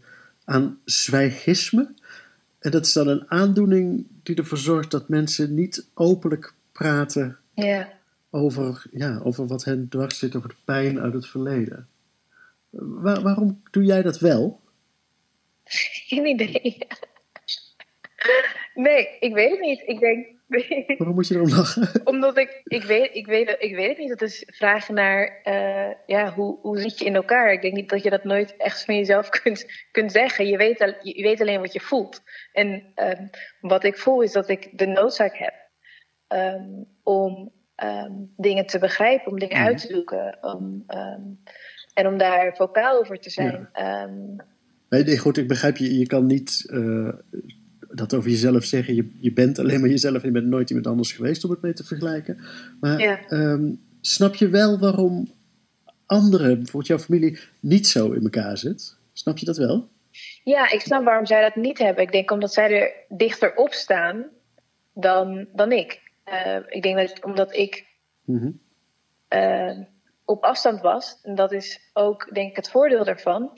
aan 0.45 0.79
zwijgisme. 0.85 1.93
En 2.59 2.71
dat 2.71 2.85
is 2.85 2.93
dan 2.93 3.07
een 3.07 3.31
aandoening 3.31 4.05
die 4.23 4.35
ervoor 4.35 4.57
zorgt 4.57 4.91
dat 4.91 5.09
mensen 5.09 5.53
niet 5.53 5.87
openlijk 5.93 6.53
praten 6.71 7.37
ja. 7.53 7.93
over, 8.29 8.83
ja, 8.91 9.19
over 9.23 9.47
wat 9.47 9.63
hen 9.63 9.89
dwars 9.89 10.17
zit, 10.19 10.35
over 10.35 10.49
de 10.49 10.55
pijn 10.65 10.99
uit 10.99 11.13
het 11.13 11.27
verleden. 11.27 11.87
waarom 13.01 13.61
doe 13.71 13.83
jij 13.83 14.01
dat 14.01 14.19
wel? 14.19 14.59
Geen 16.07 16.25
idee. 16.25 16.77
Nee, 18.73 19.17
ik 19.19 19.33
weet 19.33 19.49
het 19.49 19.59
niet. 19.59 19.83
Ik 19.85 19.99
denk. 19.99 20.27
Waarom 20.97 21.15
moet 21.15 21.27
je 21.27 21.35
erom 21.35 21.49
lachen? 21.49 21.89
Omdat 22.13 22.37
ik, 22.37 22.61
ik, 22.63 22.83
weet, 22.83 23.09
ik, 23.13 23.25
weet, 23.25 23.55
ik 23.59 23.75
weet 23.75 23.87
het 23.87 23.97
niet. 23.97 24.09
Het 24.09 24.21
is 24.21 24.43
vragen 24.47 24.93
naar 24.93 25.41
uh, 25.43 25.95
ja, 26.05 26.33
hoe, 26.33 26.59
hoe 26.61 26.79
zit 26.79 26.99
je 26.99 27.05
in 27.05 27.15
elkaar. 27.15 27.53
Ik 27.53 27.61
denk 27.61 27.73
niet 27.73 27.89
dat 27.89 28.03
je 28.03 28.09
dat 28.09 28.23
nooit 28.23 28.57
echt 28.57 28.85
van 28.85 28.95
jezelf 28.95 29.29
kunt, 29.29 29.65
kunt 29.91 30.11
zeggen. 30.11 30.47
Je 30.47 30.57
weet, 30.57 30.81
al, 30.81 30.93
je 31.01 31.23
weet 31.23 31.41
alleen 31.41 31.59
wat 31.59 31.73
je 31.73 31.79
voelt. 31.79 32.21
En 32.51 32.83
um, 32.95 33.29
wat 33.61 33.83
ik 33.83 33.97
voel 33.97 34.21
is 34.21 34.31
dat 34.31 34.49
ik 34.49 34.77
de 34.77 34.85
noodzaak 34.85 35.37
heb 35.37 35.53
um, 36.27 36.85
om 37.03 37.51
um, 37.83 38.33
dingen 38.37 38.65
te 38.65 38.79
begrijpen, 38.79 39.31
om 39.31 39.39
dingen 39.39 39.59
mm. 39.59 39.65
uit 39.65 39.77
te 39.77 39.93
zoeken. 39.93 40.37
Om, 40.41 40.85
en 41.93 42.07
om 42.07 42.17
daar 42.17 42.55
vocaal 42.55 42.99
over 42.99 43.19
te 43.19 43.29
zijn. 43.29 43.69
Ja. 43.73 44.09
Nee, 44.89 45.17
goed, 45.17 45.37
ik 45.37 45.47
begrijp 45.47 45.77
je. 45.77 45.97
Je 45.97 46.07
kan 46.07 46.25
niet 46.25 46.69
uh, 46.73 47.13
dat 47.95 48.13
over 48.13 48.29
jezelf 48.29 48.63
zeggen. 48.63 48.95
Je, 48.95 49.11
je 49.19 49.33
bent 49.33 49.59
alleen 49.59 49.79
maar 49.79 49.89
jezelf 49.89 50.21
en 50.21 50.27
je 50.27 50.31
bent 50.31 50.47
nooit 50.47 50.69
iemand 50.69 50.87
anders 50.87 51.11
geweest 51.11 51.43
om 51.43 51.51
het 51.51 51.61
mee 51.61 51.73
te 51.73 51.83
vergelijken. 51.83 52.39
Maar 52.79 52.99
ja. 52.99 53.19
um, 53.29 53.81
snap 54.01 54.35
je 54.35 54.47
wel 54.47 54.79
waarom 54.79 55.31
anderen, 56.05 56.55
bijvoorbeeld 56.55 56.87
jouw 56.87 56.99
familie, 56.99 57.39
niet 57.59 57.87
zo 57.87 58.11
in 58.11 58.23
elkaar 58.23 58.57
zit? 58.57 58.97
Snap 59.13 59.37
je 59.37 59.45
dat 59.45 59.57
wel? 59.57 59.89
Ja, 60.43 60.71
ik 60.71 60.81
snap 60.81 61.03
waarom 61.03 61.25
zij 61.25 61.41
dat 61.41 61.55
niet 61.55 61.77
hebben. 61.77 62.03
Ik 62.03 62.11
denk 62.11 62.31
omdat 62.31 62.53
zij 62.53 62.81
er 62.81 62.91
dichter 63.17 63.55
op 63.55 63.73
staan 63.73 64.25
dan, 64.93 65.47
dan 65.53 65.71
ik. 65.71 66.01
Uh, 66.27 66.57
ik 66.67 66.81
denk 66.83 66.97
dat 66.97 67.23
omdat 67.23 67.55
ik 67.55 67.85
mm 68.23 68.39
-hmm. 68.39 68.59
uh, 69.39 69.85
op 70.25 70.43
afstand 70.43 70.81
was, 70.81 71.19
en 71.21 71.35
dat 71.35 71.51
is 71.51 71.79
ook 71.93 72.29
denk 72.33 72.49
ik 72.49 72.55
het 72.55 72.69
voordeel 72.69 73.03
daarvan, 73.03 73.51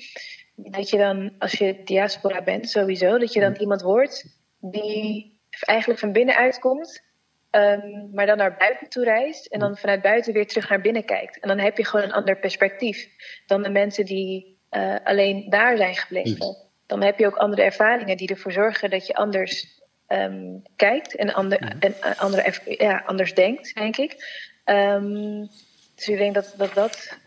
dat 0.56 0.90
je 0.90 0.98
dan, 0.98 1.32
als 1.40 1.52
je 1.52 1.84
diaspora 1.84 2.42
bent 2.42 2.70
sowieso, 2.70 3.18
dat 3.18 3.34
je 3.34 3.40
dan 3.40 3.56
iemand 3.56 3.82
wordt 3.82 4.26
die 4.60 5.40
eigenlijk 5.60 6.00
van 6.00 6.12
binnenuit 6.12 6.60
komt, 6.60 7.04
um, 7.52 8.10
maar 8.14 8.26
dan 8.26 8.38
naar 8.38 8.58
buiten 8.58 8.90
toe 8.90 9.04
reist 9.04 9.46
en 9.46 9.60
dan 9.60 9.78
vanuit 9.78 10.02
buiten 10.02 10.34
weer 10.34 10.48
terug 10.48 10.70
naar 10.70 10.82
binnen 10.82 11.06
kijkt. 11.06 11.40
En 11.40 11.48
dan 11.48 11.60
heb 11.60 11.78
je 11.78 11.86
gewoon 11.86 12.06
een 12.06 12.14
ander 12.14 12.38
perspectief 12.38 13.08
dan 13.46 13.64
de 13.64 13.70
mensen 13.70 14.06
die 14.06 14.58
uh, 14.72 14.96
alleen 15.04 15.50
daar 15.50 15.78
zijn 15.78 15.96
gebleven. 15.96 16.56
Dan 16.86 17.04
heb 17.04 17.20
je 17.20 17.26
ook 17.26 17.36
andere 17.36 17.62
ervaringen 17.62 18.18
die 18.18 18.28
ervoor 18.28 18.52
zorgen 18.52 18.90
dat 18.90 19.08
je 19.08 19.16
anders 19.16 19.82
um, 20.08 20.64
kijkt 20.76 21.16
en, 21.16 21.34
ander, 21.34 21.60
en 21.80 21.96
uh, 22.04 22.20
andere, 22.20 22.54
ja, 22.66 23.04
anders 23.06 23.34
denkt, 23.34 23.76
denk 23.76 23.98
ik. 23.98 24.44
Um, 24.66 25.50
dus 25.96 26.08
ik 26.08 26.18
denk 26.18 26.34
dat, 26.34 26.54
dat 26.58 26.74
dat 26.74 27.18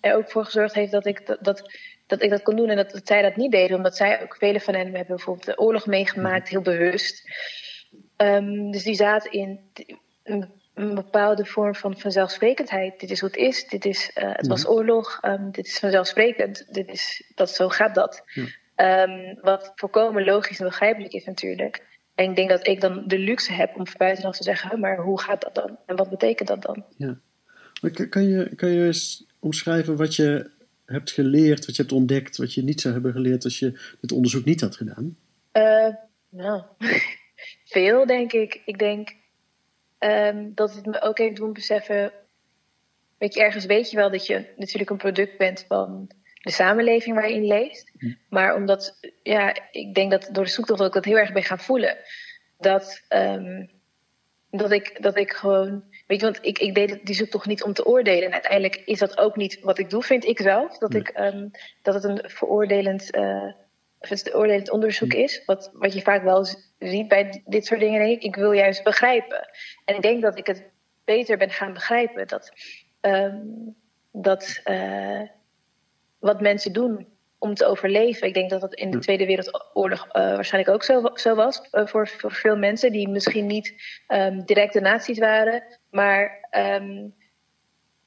er 0.00 0.14
ook 0.14 0.30
voor 0.30 0.44
gezorgd 0.44 0.74
heeft 0.74 0.92
dat 0.92 1.06
ik 1.06 1.26
dat, 1.26 1.44
dat 1.44 1.70
dat 2.06 2.22
ik 2.22 2.30
dat 2.30 2.42
kon 2.42 2.56
doen 2.56 2.68
en 2.68 2.76
dat, 2.76 3.00
zij 3.04 3.22
dat 3.22 3.36
niet 3.36 3.52
deden. 3.52 3.76
Omdat 3.76 3.96
zij 3.96 4.22
ook, 4.22 4.36
vele 4.36 4.60
van 4.60 4.74
hen 4.74 4.84
hebben 4.84 5.16
bijvoorbeeld 5.16 5.46
de 5.46 5.58
oorlog 5.58 5.86
meegemaakt, 5.86 6.48
heel 6.48 6.62
bewust. 6.62 7.22
Um, 8.16 8.70
dus 8.70 8.82
die 8.82 8.94
zaten 8.94 9.32
in 9.32 9.60
een, 10.22 10.50
een, 10.74 10.94
bepaalde 10.94 11.44
vorm 11.44 11.74
van 11.74 11.98
vanzelfsprekendheid. 11.98 13.00
Dit 13.00 13.10
is 13.10 13.20
hoe 13.20 13.28
het 13.28 13.38
is, 13.38 13.68
dit 13.68 13.84
is, 13.84 14.10
uh, 14.18 14.30
het 14.32 14.46
was 14.46 14.66
oorlog, 14.66 15.18
um, 15.22 15.50
dit 15.50 15.66
is 15.66 15.78
vanzelfsprekend, 15.78 16.74
dit 16.74 16.88
is, 16.88 17.32
dat, 17.34 17.50
zo 17.50 17.68
gaat 17.68 17.94
dat. 17.94 18.24
Um, 18.76 19.38
wat 19.40 19.72
volkomen 19.74 20.24
logisch 20.24 20.58
en 20.58 20.66
begrijpelijk 20.66 21.12
is 21.12 21.24
natuurlijk. 21.24 21.82
En 22.14 22.30
ik 22.30 22.36
denk 22.36 22.48
dat 22.48 22.66
ik 22.66 22.80
dan 22.80 23.02
de 23.06 23.18
luxe 23.18 23.52
heb 23.52 23.76
om 23.76 23.86
van 23.86 23.94
buitenaf 23.98 24.36
te 24.36 24.42
zeggen, 24.42 24.80
maar 24.80 24.96
hoe 24.96 25.20
gaat 25.20 25.40
dat 25.40 25.54
dan? 25.54 25.78
En 25.86 25.96
wat 25.96 26.10
betekent 26.10 26.48
dat 26.48 26.62
dan? 26.62 26.84
Ja. 26.96 27.18
Kan 28.08 28.28
je, 28.28 28.54
kan 28.54 28.70
je 28.70 28.86
eens 28.86 29.26
omschrijven 29.40 29.96
wat 29.96 30.16
je 30.16 30.50
hebt 30.86 31.10
geleerd, 31.10 31.66
wat 31.66 31.76
je 31.76 31.82
hebt 31.82 31.94
ontdekt, 31.94 32.36
wat 32.36 32.54
je 32.54 32.62
niet 32.62 32.80
zou 32.80 32.94
hebben 32.94 33.12
geleerd 33.12 33.44
als 33.44 33.58
je 33.58 33.94
dit 34.00 34.12
onderzoek 34.12 34.44
niet 34.44 34.60
had 34.60 34.76
gedaan? 34.76 35.16
Uh, 35.52 35.94
nou, 36.28 36.62
veel 37.74 38.06
denk 38.06 38.32
ik. 38.32 38.62
Ik 38.64 38.78
denk 38.78 39.14
um, 39.98 40.52
dat 40.54 40.74
het 40.74 40.86
me 40.86 41.00
ook 41.00 41.18
heeft 41.18 41.36
doen 41.36 41.52
beseffen. 41.52 42.12
Weet 43.18 43.34
je, 43.34 43.40
ergens 43.40 43.64
weet 43.64 43.90
je 43.90 43.96
wel 43.96 44.10
dat 44.10 44.26
je 44.26 44.52
natuurlijk 44.56 44.90
een 44.90 44.96
product 44.96 45.38
bent 45.38 45.64
van 45.68 46.10
de 46.40 46.50
samenleving 46.50 47.14
waar 47.14 47.28
je 47.28 47.34
in 47.34 47.46
leeft. 47.46 47.90
Hm. 47.98 48.12
Maar 48.28 48.54
omdat, 48.54 48.98
ja, 49.22 49.70
ik 49.70 49.94
denk 49.94 50.10
dat 50.10 50.28
door 50.32 50.44
de 50.44 50.50
zoektocht 50.50 50.78
dat 50.78 50.88
ik 50.88 50.94
dat 50.94 51.04
heel 51.04 51.16
erg 51.16 51.32
ben 51.32 51.42
gaan 51.42 51.60
voelen. 51.60 51.96
Dat, 52.58 53.02
um, 53.08 53.70
dat, 54.58 54.72
ik, 54.72 55.02
dat 55.02 55.16
ik 55.16 55.32
gewoon 55.32 55.84
Weet 56.06 56.20
je, 56.20 56.26
want 56.26 56.38
ik, 56.44 56.58
ik 56.58 56.74
deed 56.74 57.06
die 57.06 57.14
zoektocht 57.14 57.46
niet 57.46 57.62
om 57.62 57.72
te 57.72 57.86
oordelen. 57.86 58.26
En 58.26 58.32
uiteindelijk 58.32 58.82
is 58.84 58.98
dat 58.98 59.18
ook 59.18 59.36
niet 59.36 59.60
wat 59.60 59.78
ik 59.78 59.90
doe, 59.90 60.02
vind 60.02 60.24
ik 60.24 60.40
zelf. 60.40 60.78
Dat, 60.78 60.94
ik, 60.94 61.18
um, 61.18 61.50
dat 61.82 61.94
het 61.94 62.04
een 62.04 62.20
veroordelend, 62.24 63.16
uh, 63.16 63.52
veroordelend 64.00 64.70
onderzoek 64.70 65.12
is. 65.12 65.44
Wat, 65.44 65.70
wat 65.72 65.92
je 65.92 66.02
vaak 66.02 66.22
wel 66.22 66.46
ziet 66.78 67.08
bij 67.08 67.42
dit 67.46 67.66
soort 67.66 67.80
dingen. 67.80 68.10
Ik, 68.10 68.22
ik 68.22 68.36
wil 68.36 68.52
juist 68.52 68.84
begrijpen. 68.84 69.48
En 69.84 69.94
ik 69.94 70.02
denk 70.02 70.22
dat 70.22 70.38
ik 70.38 70.46
het 70.46 70.70
beter 71.04 71.36
ben 71.36 71.50
gaan 71.50 71.72
begrijpen. 71.72 72.26
Dat, 72.26 72.52
um, 73.00 73.76
dat 74.12 74.62
wat 76.18 76.40
mensen 76.40 76.72
doen 76.72 77.06
om 77.44 77.54
te 77.54 77.66
overleven. 77.66 78.28
Ik 78.28 78.34
denk 78.34 78.50
dat 78.50 78.60
dat 78.60 78.74
in 78.74 78.90
de 78.90 78.98
Tweede 78.98 79.26
Wereldoorlog 79.26 80.08
waarschijnlijk 80.12 80.74
ook 80.74 80.82
zo, 80.82 81.10
zo 81.14 81.34
was 81.34 81.68
voor, 81.70 82.08
voor 82.08 82.32
veel 82.32 82.56
mensen 82.56 82.92
die 82.92 83.08
misschien 83.08 83.46
niet 83.46 83.74
um, 84.08 84.44
directe 84.44 84.80
nazi's 84.80 85.18
waren, 85.18 85.62
maar 85.90 86.48
um, 86.50 87.14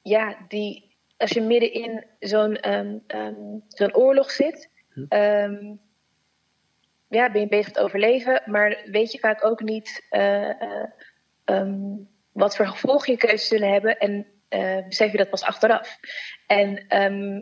ja, 0.02 0.36
die, 0.48 0.96
als 1.16 1.30
je 1.30 1.40
midden 1.40 1.72
in 1.72 2.04
zo'n 2.18 2.72
um, 2.72 3.02
zo'n 3.68 3.94
oorlog 3.94 4.30
zit, 4.30 4.70
ja, 7.08 7.30
ben 7.30 7.40
je 7.40 7.48
bezig 7.48 7.66
met 7.66 7.78
overleven, 7.78 8.42
maar 8.44 8.82
weet 8.84 9.12
je 9.12 9.18
vaak 9.18 9.44
ook 9.44 9.62
niet 9.62 10.06
uh, 10.10 10.84
wat 12.32 12.56
voor 12.56 12.66
gevolgen 12.66 13.12
je 13.12 13.18
keuzes 13.18 13.48
zullen 13.48 13.72
hebben. 13.72 13.98
En 13.98 14.26
uh, 14.50 14.86
besef 14.88 15.12
je 15.12 15.18
dat 15.18 15.30
pas 15.30 15.42
achteraf. 15.42 15.98
En, 16.46 16.86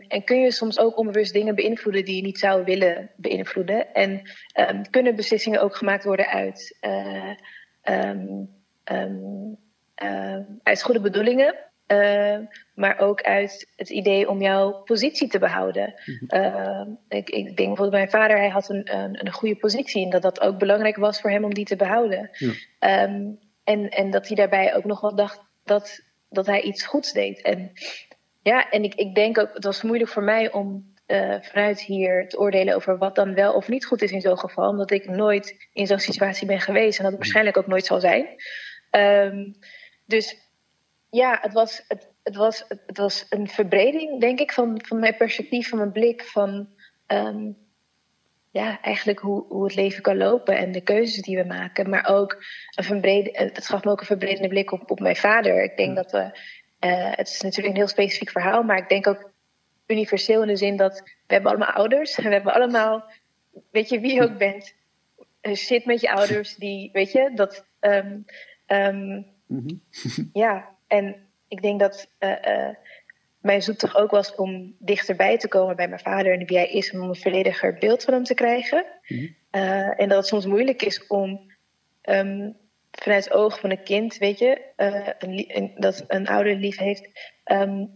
en 0.07 0.23
kun 0.23 0.41
je 0.41 0.51
soms 0.51 0.79
ook 0.79 0.97
onbewust 0.97 1.33
dingen 1.33 1.55
beïnvloeden 1.55 2.05
die 2.05 2.15
je 2.15 2.21
niet 2.21 2.39
zou 2.39 2.63
willen 2.63 3.11
beïnvloeden. 3.15 3.93
En 3.93 4.21
kunnen 4.89 5.15
beslissingen 5.15 5.61
ook 5.61 5.75
gemaakt 5.75 6.03
worden 6.03 6.27
uit, 6.27 6.77
uit 10.63 10.81
goede 10.81 11.01
bedoelingen. 11.01 11.55
Maar 12.73 12.99
ook 12.99 13.21
uit 13.21 13.71
het 13.75 13.89
idee 13.89 14.29
om 14.29 14.41
jouw 14.41 14.71
positie 14.71 15.27
te 15.27 15.39
behouden. 15.39 15.93
Uh, 16.27 16.81
ik, 17.07 17.29
ik, 17.29 17.45
denk 17.45 17.55
bijvoorbeeld 17.55 17.91
mijn 17.91 18.09
vader, 18.09 18.37
hij 18.37 18.49
had 18.49 18.69
een, 18.69 18.95
een, 18.95 19.25
een, 19.25 19.31
goede 19.31 19.55
positie 19.55 20.03
en 20.03 20.09
dat 20.09 20.21
dat 20.21 20.41
ook 20.41 20.57
belangrijk 20.57 20.95
was 20.95 21.21
voor 21.21 21.29
hem 21.29 21.43
om 21.43 21.53
die 21.53 21.65
te 21.65 21.75
behouden. 21.75 22.29
Ja. 22.31 22.51
En, 23.67 23.89
en 23.89 24.11
dat 24.11 24.27
hij 24.27 24.35
daarbij 24.35 24.75
ook 24.75 24.83
nog 24.83 25.01
wel 25.01 25.15
dacht 25.15 25.41
dat, 25.63 26.01
dat 26.29 26.45
hij 26.45 26.61
iets 26.61 26.85
goeds 26.85 27.11
deed. 27.11 27.41
En 27.41 27.71
ja, 28.41 28.69
en 28.69 28.83
ik, 28.83 28.95
ik 28.95 29.15
denk 29.15 29.37
ook, 29.37 29.53
het 29.53 29.63
was 29.63 29.81
moeilijk 29.81 30.09
voor 30.09 30.23
mij 30.23 30.51
om 30.51 30.95
uh, 31.07 31.35
vanuit 31.41 31.81
hier 31.81 32.27
te 32.27 32.39
oordelen 32.39 32.75
over 32.75 32.97
wat 32.97 33.15
dan 33.15 33.33
wel 33.33 33.53
of 33.53 33.67
niet 33.67 33.85
goed 33.85 34.01
is 34.01 34.11
in 34.11 34.21
zo'n 34.21 34.39
geval, 34.39 34.69
omdat 34.69 34.91
ik 34.91 35.09
nooit 35.09 35.67
in 35.73 35.87
zo'n 35.87 35.99
situatie 35.99 36.47
ben 36.47 36.61
geweest 36.61 36.97
en 36.97 37.03
dat 37.03 37.11
het 37.11 37.21
waarschijnlijk 37.21 37.57
ook 37.57 37.67
nooit 37.67 37.85
zal 37.85 37.99
zijn. 37.99 38.27
Um, 38.91 39.55
dus 40.05 40.37
ja, 41.09 41.37
het 41.41 41.53
was, 41.53 41.83
het, 41.87 42.09
het, 42.23 42.35
was, 42.35 42.65
het 42.67 42.97
was 42.97 43.25
een 43.29 43.47
verbreding, 43.47 44.21
denk 44.21 44.39
ik, 44.39 44.51
van, 44.51 44.81
van 44.85 44.99
mijn 44.99 45.17
perspectief, 45.17 45.69
van 45.69 45.77
mijn 45.77 45.91
blik. 45.91 46.23
Van 46.23 46.69
um, 47.07 47.57
ja, 48.57 48.81
eigenlijk 48.81 49.19
hoe, 49.19 49.45
hoe 49.47 49.63
het 49.63 49.75
leven 49.75 50.01
kan 50.01 50.17
lopen 50.17 50.57
en 50.57 50.71
de 50.71 50.81
keuzes 50.81 51.21
die 51.21 51.37
we 51.37 51.43
maken. 51.43 51.89
Maar 51.89 52.07
ook 52.09 52.43
een 52.75 52.83
verbreden, 52.83 53.43
het 53.53 53.67
gaf 53.67 53.83
me 53.83 53.91
ook 53.91 53.99
een 53.99 54.05
verbredende 54.05 54.47
blik 54.47 54.71
op, 54.71 54.91
op 54.91 54.99
mijn 54.99 55.15
vader. 55.15 55.63
Ik 55.63 55.77
denk 55.77 55.95
dat 55.95 56.11
we, 56.11 56.23
uh, 56.79 57.11
het 57.15 57.27
is 57.27 57.41
natuurlijk 57.41 57.75
een 57.75 57.81
heel 57.81 57.87
specifiek 57.87 58.29
verhaal, 58.29 58.63
maar 58.63 58.77
ik 58.77 58.89
denk 58.89 59.07
ook 59.07 59.31
universeel 59.87 60.41
in 60.41 60.47
de 60.47 60.55
zin 60.55 60.77
dat 60.77 60.99
we 60.99 61.33
hebben 61.33 61.51
allemaal 61.51 61.73
ouders 61.73 62.15
en 62.15 62.23
we 62.23 62.33
hebben 62.33 62.53
allemaal, 62.53 63.11
weet 63.71 63.89
je, 63.89 63.99
wie 63.99 64.13
je 64.13 64.23
ook 64.23 64.37
bent, 64.37 64.73
zit 65.41 65.85
met 65.85 66.01
je 66.01 66.11
ouders 66.11 66.55
die, 66.55 66.89
weet 66.93 67.11
je, 67.11 67.31
dat. 67.35 67.65
Um, 67.79 68.25
um, 68.67 69.25
mm 69.45 69.65
-hmm. 69.67 69.81
ja, 70.33 70.75
en 70.87 71.15
ik 71.47 71.61
denk 71.61 71.79
dat 71.79 72.09
uh, 72.19 72.29
uh, 72.29 72.69
mijn 73.47 73.61
zoektocht 73.61 73.95
ook 73.95 74.11
was 74.11 74.35
om 74.35 74.75
dichterbij 74.79 75.37
te 75.37 75.47
komen 75.47 75.75
bij 75.75 75.87
mijn 75.87 75.99
vader 75.99 76.33
en 76.33 76.45
wie 76.45 76.57
hij 76.57 76.69
is, 76.69 76.91
om 76.91 77.01
een 77.01 77.15
vollediger 77.15 77.77
beeld 77.79 78.03
van 78.03 78.13
hem 78.13 78.23
te 78.23 78.33
krijgen. 78.33 78.85
Mm 79.07 79.17
-hmm. 79.17 79.35
uh, 79.61 79.99
en 80.01 80.09
dat 80.09 80.17
het 80.17 80.27
soms 80.27 80.45
moeilijk 80.45 80.81
is 80.81 81.07
om 81.07 81.51
um, 82.03 82.57
vanuit 82.91 83.23
het 83.23 83.33
oog 83.33 83.59
van 83.59 83.71
een 83.71 83.83
kind, 83.83 84.17
weet 84.17 84.39
je, 84.39 84.61
een, 85.19 85.45
een, 85.47 85.71
dat 85.75 86.03
een 86.07 86.27
ouder 86.27 86.55
lief 86.55 86.77
heeft, 86.77 87.09
um, 87.45 87.89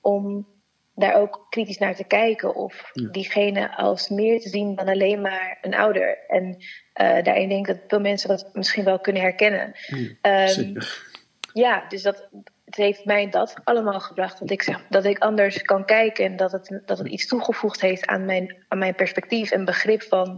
om 0.00 0.46
daar 0.94 1.14
ook 1.14 1.46
kritisch 1.50 1.78
naar 1.78 1.94
te 1.94 2.04
kijken 2.04 2.54
of 2.54 2.90
ja. 2.92 3.08
diegene 3.08 3.76
als 3.76 4.08
meer 4.08 4.40
te 4.40 4.48
zien 4.48 4.74
dan 4.74 4.88
alleen 4.88 5.20
maar 5.20 5.58
een 5.62 5.74
ouder. 5.74 6.18
En 6.28 6.56
uh, 6.56 7.22
daarin 7.22 7.48
denk 7.48 7.68
ik 7.68 7.74
dat 7.74 7.84
veel 7.88 8.00
mensen 8.00 8.28
dat 8.28 8.50
misschien 8.52 8.84
wel 8.84 9.00
kunnen 9.00 9.22
herkennen. 9.22 9.72
Ja, 10.22 10.58
um, 10.58 10.76
ja, 11.52 11.88
dus 11.88 12.02
dat, 12.02 12.28
het 12.70 12.78
heeft 12.78 13.04
mij 13.04 13.30
dat 13.30 13.54
allemaal 13.64 14.00
gebracht. 14.00 14.38
Dat 14.38 14.50
ik, 14.50 14.62
zeg, 14.62 14.86
dat 14.88 15.04
ik 15.04 15.18
anders 15.18 15.62
kan 15.62 15.84
kijken 15.84 16.24
en 16.24 16.36
dat 16.36 16.52
het, 16.52 16.80
dat 16.86 16.98
het 16.98 17.08
iets 17.08 17.26
toegevoegd 17.26 17.80
heeft 17.80 18.06
aan 18.06 18.24
mijn, 18.24 18.56
aan 18.68 18.78
mijn 18.78 18.94
perspectief 18.94 19.50
en 19.50 19.64
begrip 19.64 20.02
van 20.02 20.28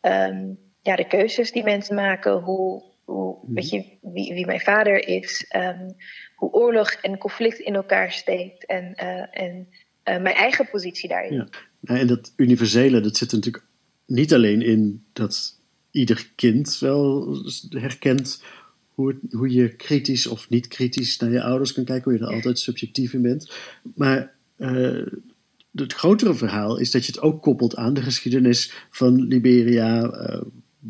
um, 0.00 0.58
ja, 0.82 0.96
de 0.96 1.06
keuzes 1.06 1.52
die 1.52 1.62
mensen 1.62 1.94
maken. 1.94 2.32
Hoe, 2.32 2.82
hoe, 3.04 3.38
mhm. 3.42 3.54
weet 3.54 3.70
je, 3.70 3.84
wie, 4.00 4.34
wie 4.34 4.46
mijn 4.46 4.60
vader 4.60 5.08
is. 5.08 5.52
Um, 5.56 5.94
hoe 6.36 6.50
oorlog 6.50 6.90
en 6.90 7.18
conflict 7.18 7.58
in 7.58 7.74
elkaar 7.74 8.12
steekt. 8.12 8.66
En, 8.66 8.92
uh, 9.02 9.42
en 9.42 9.68
uh, 10.04 10.22
mijn 10.22 10.36
eigen 10.36 10.68
positie 10.70 11.08
daarin. 11.08 11.32
Ja. 11.32 11.48
En 11.98 12.06
dat 12.06 12.32
universele, 12.36 13.00
dat 13.00 13.16
zit 13.16 13.32
natuurlijk 13.32 13.64
niet 14.06 14.34
alleen 14.34 14.62
in 14.62 15.04
dat 15.12 15.60
ieder 15.90 16.30
kind 16.36 16.78
wel 16.78 17.28
herkent 17.68 18.42
hoe, 19.00 19.18
hoe 19.30 19.52
je 19.52 19.76
kritisch 19.76 20.26
of 20.26 20.48
niet 20.48 20.68
kritisch 20.68 21.18
naar 21.18 21.30
je 21.30 21.42
ouders 21.42 21.72
kan 21.72 21.84
kijken, 21.84 22.10
hoe 22.10 22.20
je 22.20 22.26
er 22.26 22.34
altijd 22.34 22.58
subjectief 22.58 23.12
in 23.12 23.22
bent. 23.22 23.52
Maar 23.94 24.34
uh, 24.58 25.06
het 25.74 25.92
grotere 25.92 26.34
verhaal 26.34 26.78
is 26.78 26.90
dat 26.90 27.06
je 27.06 27.12
het 27.12 27.20
ook 27.20 27.42
koppelt 27.42 27.76
aan 27.76 27.94
de 27.94 28.02
geschiedenis 28.02 28.86
van 28.90 29.22
Liberia. 29.26 30.04
Uh, 30.04 30.40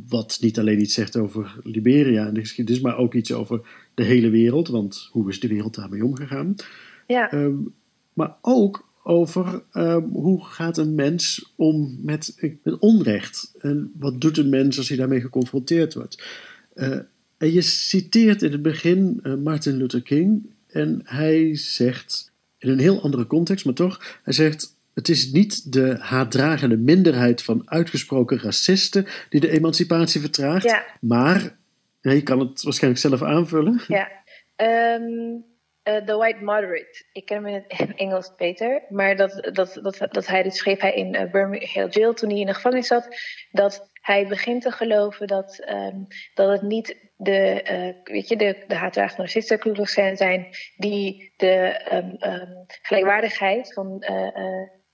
wat 0.08 0.38
niet 0.40 0.58
alleen 0.58 0.80
iets 0.80 0.94
zegt 0.94 1.16
over 1.16 1.60
Liberia 1.62 2.26
en 2.26 2.34
de 2.34 2.40
geschiedenis, 2.40 2.82
maar 2.82 2.96
ook 2.96 3.14
iets 3.14 3.32
over 3.32 3.60
de 3.94 4.04
hele 4.04 4.30
wereld. 4.30 4.68
Want 4.68 5.08
hoe 5.12 5.28
is 5.28 5.40
de 5.40 5.48
wereld 5.48 5.74
daarmee 5.74 6.04
omgegaan? 6.04 6.54
Ja. 7.06 7.32
Um, 7.32 7.74
maar 8.12 8.36
ook 8.40 8.88
over 9.02 9.62
um, 9.72 10.10
hoe 10.12 10.44
gaat 10.44 10.78
een 10.78 10.94
mens 10.94 11.52
om 11.56 11.98
met, 12.02 12.36
met 12.62 12.78
onrecht? 12.78 13.54
En 13.58 13.92
wat 13.98 14.20
doet 14.20 14.38
een 14.38 14.48
mens 14.48 14.78
als 14.78 14.88
hij 14.88 14.96
daarmee 14.96 15.20
geconfronteerd 15.20 15.94
wordt? 15.94 16.24
Uh, 16.74 16.98
en 17.40 17.52
je 17.52 17.61
citeert 17.62 18.42
in 18.42 18.52
het 18.52 18.62
begin 18.62 19.20
uh, 19.23 19.35
Martin 19.35 19.76
Luther 19.76 20.02
King 20.02 20.52
en 20.66 21.00
hij 21.04 21.56
zegt, 21.56 22.32
in 22.59 22.68
een 22.68 22.78
heel 22.78 23.02
andere 23.02 23.26
context, 23.26 23.64
maar 23.64 23.75
toch, 23.75 24.20
hij 24.23 24.32
zegt, 24.32 24.76
het 24.94 25.09
is 25.09 25.32
niet 25.32 25.73
de 25.73 25.97
haatdragende 25.99 26.76
minderheid 26.76 27.42
van 27.42 27.62
uitgesproken 27.64 28.40
racisten 28.40 29.06
die 29.28 29.40
de 29.40 29.50
emancipatie 29.50 30.20
vertraagt, 30.20 30.64
ja. 30.64 30.85
maar, 31.00 31.56
ja, 32.00 32.11
je 32.11 32.23
kan 32.23 32.38
het 32.38 32.62
waarschijnlijk 32.62 33.02
zelf 33.02 33.23
aanvullen. 33.23 33.80
Ja, 33.88 34.09
um, 34.97 35.44
uh, 35.85 35.97
The 35.97 36.16
White 36.16 36.44
Moderate. 36.44 37.04
Ik 37.12 37.26
ken 37.26 37.37
hem 37.37 37.47
in 37.47 37.64
het 37.68 37.94
Engels 37.97 38.32
beter. 38.37 38.82
Maar 38.88 39.16
dat, 39.16 39.49
dat, 39.52 39.78
dat, 39.82 40.06
dat 40.11 40.26
hij, 40.26 40.42
dit 40.42 40.56
schreef 40.56 40.80
hij 40.80 40.94
in 40.94 41.14
uh, 41.14 41.30
Birmingham 41.30 41.88
Jail 41.88 42.14
toen 42.14 42.30
hij 42.30 42.38
in 42.38 42.47
de 42.47 42.54
gevangenis 42.54 42.87
zat. 42.87 43.09
Dat 43.50 43.89
hij 44.00 44.26
begint 44.26 44.62
te 44.62 44.71
geloven 44.71 45.26
dat, 45.26 45.64
um, 45.69 46.07
dat 46.35 46.50
het 46.50 46.62
niet 46.62 46.97
de, 47.16 47.64
uh, 47.71 48.12
weet 48.12 48.28
je, 48.28 48.37
de, 48.37 48.64
de 48.69 49.59
Ku 49.59 49.87
zijn 50.16 50.49
die 50.76 51.33
de 51.37 51.80
um, 51.92 52.33
um, 52.33 52.64
gelijkwaardigheid 52.83 53.73
van 53.73 53.99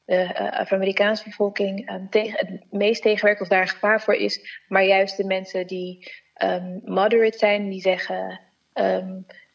de 0.04 0.50
Afro-Amerikaanse 0.50 1.24
bevolking 1.24 2.06
tegen, 2.10 2.46
het 2.46 2.72
meest 2.72 3.02
tegenwerkt 3.02 3.40
of 3.40 3.48
daar 3.48 3.68
gevaar 3.68 4.02
voor 4.02 4.14
is. 4.14 4.62
Maar 4.68 4.84
juist 4.84 5.16
de 5.16 5.24
mensen 5.24 5.66
die 5.66 6.12
moderate 6.84 7.38
zijn, 7.38 7.68
die 7.68 7.80
zeggen 7.80 8.40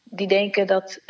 die 0.04 0.28
denken 0.28 0.66
dat. 0.66 1.00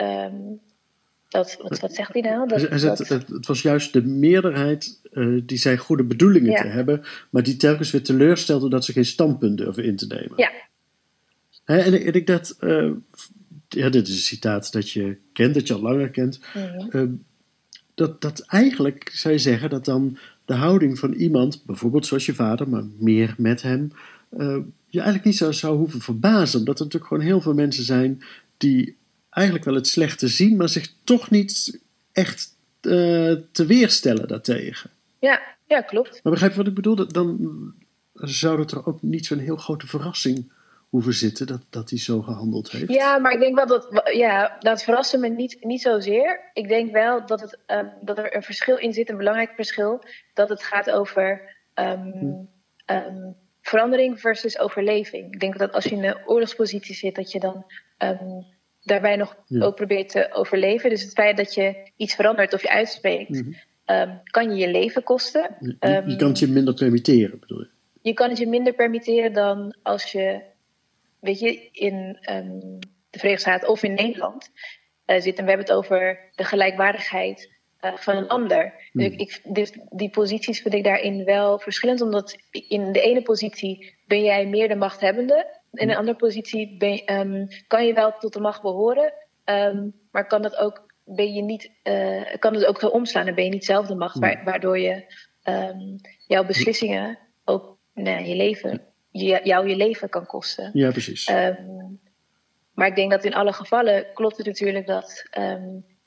Dat 1.29 1.57
wat, 1.59 1.81
wat, 1.81 1.95
zegt 1.95 2.13
hij 2.13 2.23
nou? 2.23 2.49
Dat, 2.49 2.61
het, 2.61 2.99
het, 2.99 3.29
het, 3.29 3.47
was 3.47 3.63
juist 3.63 3.93
de 3.93 4.03
meerderheid 4.03 5.01
uh, 5.13 5.43
die 5.47 5.59
zei 5.59 5.77
goede 5.77 6.05
bedoelingen 6.05 6.51
ja. 6.51 6.63
te 6.63 6.69
hebben, 6.69 7.03
maar 7.31 7.43
die 7.43 7.57
telkens 7.57 7.91
weer 7.91 8.03
teleurstelde 8.03 8.69
dat 8.69 8.85
ze 8.85 8.93
geen 8.93 9.05
standpunt 9.05 9.59
durven 9.59 9.85
in 9.85 9.97
te 9.97 10.07
nemen. 10.07 10.33
Ja. 10.37 10.51
He, 11.65 11.79
en, 11.79 12.05
en, 12.05 12.15
ik 12.15 12.27
dacht, 12.27 12.57
uh, 12.61 12.91
ja, 13.69 13.89
dit 13.89 14.09
is 14.09 14.15
een 14.15 14.21
citaat 14.21 14.73
dat 14.73 14.91
je 14.91 15.17
kent, 15.33 15.55
dat 15.55 15.67
je 15.67 15.75
al 15.75 15.81
langer 15.81 16.11
kent. 16.11 16.41
-hmm. 16.53 16.89
uh, 16.91 17.03
dat, 17.95 18.21
dat 18.21 18.41
eigenlijk 18.41 19.11
zou 19.15 19.35
je 19.35 19.41
zeggen 19.41 19.71
dat 19.71 19.85
dan 19.85 20.19
de 20.45 20.55
houding 20.55 20.99
van 20.99 21.13
iemand, 21.13 21.63
bijvoorbeeld 21.67 22.07
zoals 22.07 22.27
je 22.27 22.35
vader, 22.35 22.69
maar 22.69 22.85
meer 22.99 23.35
met 23.39 23.63
hem, 23.63 23.93
je 24.93 25.01
eigenlijk 25.01 25.25
niet 25.25 25.37
zou, 25.37 25.53
zou 25.53 25.77
hoeven 25.77 26.01
verbazen. 26.01 26.59
Omdat 26.59 26.79
er 26.79 26.85
natuurlijk 26.85 27.13
gewoon 27.13 27.29
heel 27.29 27.41
veel 27.41 27.55
mensen 27.55 27.85
zijn 27.85 28.23
die 28.57 28.97
eigenlijk 29.31 29.65
wel 29.65 29.75
het 29.75 29.87
slechte 29.87 30.29
zien, 30.29 30.57
maar 30.57 30.69
zich 30.69 30.93
toch 31.05 31.31
niet 31.31 31.81
echt 32.13 32.57
uh, 32.83 33.35
te 33.53 33.67
weerstellen 33.67 34.29
daartegen. 34.29 34.91
Ja, 35.23 35.41
ja, 35.67 35.81
klopt. 35.81 36.21
Maar 36.23 36.33
begrijp 36.33 36.53
je 36.53 36.59
wat 36.59 36.67
ik 36.67 36.75
bedoel? 36.75 37.13
Dan 37.13 37.39
zou 38.13 38.61
het 38.61 38.71
er 38.71 38.87
ook 38.87 39.03
niet 39.03 39.27
zo'n 39.27 39.39
heel 39.39 39.57
grote 39.57 39.87
verrassing 39.87 40.53
hoeven 40.89 41.13
zitten 41.13 41.47
dat, 41.47 41.61
dat 41.71 41.91
hij 41.91 41.99
zo 41.99 42.21
gehandeld 42.21 42.71
heeft. 42.71 42.93
Ja, 42.93 43.19
maar 43.19 43.33
ik 43.33 43.39
denk 43.39 43.57
wel 43.57 43.67
dat, 43.67 44.11
ja, 44.13 44.57
dat 44.59 44.83
verrassen 44.83 45.21
me 45.21 45.29
niet, 45.29 45.65
niet 45.65 45.81
zozeer. 45.81 46.51
Ik 46.53 46.69
denk 46.69 46.93
wel 46.93 47.27
dat, 47.27 47.41
het, 47.41 47.59
um, 47.67 47.93
dat 48.01 48.19
er 48.19 48.37
een 48.37 48.43
verschil 48.43 48.77
in 48.77 48.93
zit, 48.93 49.11
een 49.11 49.17
belangrijk 49.17 49.53
verschil. 49.55 50.05
Dat 50.35 50.49
het 50.49 50.63
gaat 50.63 50.91
over 50.91 51.55
um, 51.75 52.13
hm. 52.13 52.95
um, 52.95 53.37
verandering 53.61 54.21
versus 54.21 54.59
overleving. 54.59 55.33
Ik 55.33 55.41
denk 55.41 55.59
dat 55.59 55.73
als 55.73 55.85
je 55.85 55.97
in 55.97 56.05
een 56.05 56.27
oorlogspositie 56.27 56.95
zit, 56.95 57.15
dat 57.15 57.33
je 57.33 57.41
dan 57.41 57.65
daarbij 58.83 59.17
nog 59.17 59.37
ook 59.59 59.75
probeert 59.77 60.09
te 60.09 60.33
overleven. 60.33 60.91
Dus 60.91 61.03
het 61.03 61.13
feit 61.13 61.37
dat 61.37 61.55
je 61.55 61.91
iets 61.97 62.15
verandert 62.15 62.55
of 62.55 62.63
je 62.63 62.71
uitspreekt, 62.71 63.31
mhm. 63.31 63.53
Ehm, 63.85 64.17
kan 64.25 64.51
je 64.51 64.57
je 64.57 64.71
leven 64.71 65.03
kosten. 65.03 65.57
Je, 65.61 66.03
je, 66.07 66.17
kan 66.17 66.29
het 66.29 66.39
je 66.39 66.47
minder 66.47 66.75
permitteren, 66.75 67.39
bedoel 67.41 67.61
je? 67.61 67.69
Je 68.03 68.13
kan 68.13 68.29
het 68.29 68.39
je 68.39 68.47
minder 68.47 68.75
permitteren 68.75 69.33
dan 69.33 69.77
als 69.83 70.13
je, 70.13 70.41
weet 71.21 71.39
je, 71.39 71.69
in 71.73 72.19
um, 72.31 72.79
de 73.11 73.19
Verenigde 73.19 73.49
Staten 73.49 73.69
of 73.69 73.83
in 73.83 73.95
Nederland 73.95 74.51
uh, 75.07 75.21
zit. 75.21 75.39
En 75.39 75.45
we 75.45 75.51
hebben 75.51 75.67
het 75.67 75.77
over 75.77 76.19
de 76.35 76.45
gelijkwaardigheid 76.45 77.51
uh, 77.85 77.97
van 77.97 78.17
een 78.17 78.29
ander. 78.29 78.75
Dus, 78.93 79.07
hmm. 79.07 79.19
ik, 79.19 79.41
dus 79.45 79.73
die 79.91 80.11
posities 80.11 80.61
vind 80.61 80.75
ik 80.75 80.85
daarin 80.85 81.25
wel 81.25 81.59
verschillend, 81.59 82.01
omdat 82.01 82.37
in 82.51 82.93
de 82.93 83.01
ene 83.01 83.23
positie 83.23 83.95
ben 84.07 84.23
jij 84.23 84.47
meer 84.47 84.69
de 84.69 84.75
machthebbende. 84.75 85.61
In 85.73 85.83
een 85.83 85.89
hmm. 85.89 85.99
andere 85.99 86.17
positie 86.17 86.77
ben, 86.77 87.21
um, 87.21 87.47
kan 87.67 87.87
je 87.87 87.93
wel 87.93 88.13
tot 88.19 88.33
de 88.33 88.41
macht 88.41 88.63
behoren, 88.63 89.13
um, 89.45 89.93
maar 90.11 90.27
kan 90.27 90.43
dat 90.43 90.57
ook, 90.57 90.92
ben 91.05 91.33
je 91.33 91.43
niet, 91.43 91.71
uh, 91.85 92.35
kan 92.39 92.55
het 92.55 92.65
ook 92.65 92.81
zo 92.81 92.89
omslaan 92.89 93.27
en 93.27 93.35
ben 93.35 93.45
je 93.45 93.51
niet 93.51 93.65
zelf 93.65 93.87
de 93.87 93.95
macht, 93.95 94.19
hmm. 94.19 94.45
waardoor 94.45 94.79
je 94.79 95.15
um, 95.45 96.01
jouw 96.27 96.45
beslissingen 96.45 97.19
ook 97.45 97.79
nou, 97.95 98.25
je 98.25 98.37
leven, 98.37 98.83
je, 99.11 99.41
jou 99.45 99.69
je 99.69 99.77
leven 99.77 100.09
kan 100.09 100.27
kosten. 100.27 100.71
Ja, 100.73 100.91
precies. 100.91 101.29
maar 102.75 102.87
ik 102.87 102.97
denk 102.97 103.11
dat 103.11 103.25
in 103.25 103.35
alle 103.35 103.53
gevallen 103.53 104.07
klopt 104.15 104.37
het 104.37 104.47
natuurlijk 104.47 104.87
dat 104.87 105.29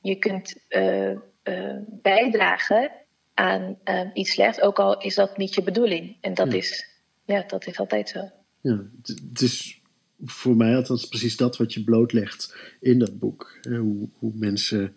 je 0.01 0.15
kunt 0.15 0.55
uh, 0.69 1.11
uh, 1.43 1.77
bijdragen 1.87 2.91
aan 3.33 3.77
iets 4.13 4.31
slechts, 4.31 4.61
ook 4.61 4.79
al 4.79 5.01
is 5.01 5.15
dat 5.15 5.37
niet 5.37 5.55
je 5.55 5.63
bedoeling. 5.63 6.17
En 6.21 6.33
dat, 6.33 6.53
is, 6.53 6.87
ja, 7.25 7.43
dat 7.47 7.67
is 7.67 7.79
altijd 7.79 8.09
zo. 8.09 8.29
Ja, 8.61 8.83
het 9.01 9.41
is 9.41 9.81
voor 10.25 10.55
mij 10.55 10.75
althans 10.75 11.07
precies 11.07 11.37
dat 11.37 11.57
wat 11.57 11.73
je 11.73 11.83
blootlegt 11.83 12.55
in 12.79 12.99
dat 12.99 13.19
boek. 13.19 13.57
Hoe, 13.61 14.07
hoe 14.19 14.31
mensen 14.35 14.93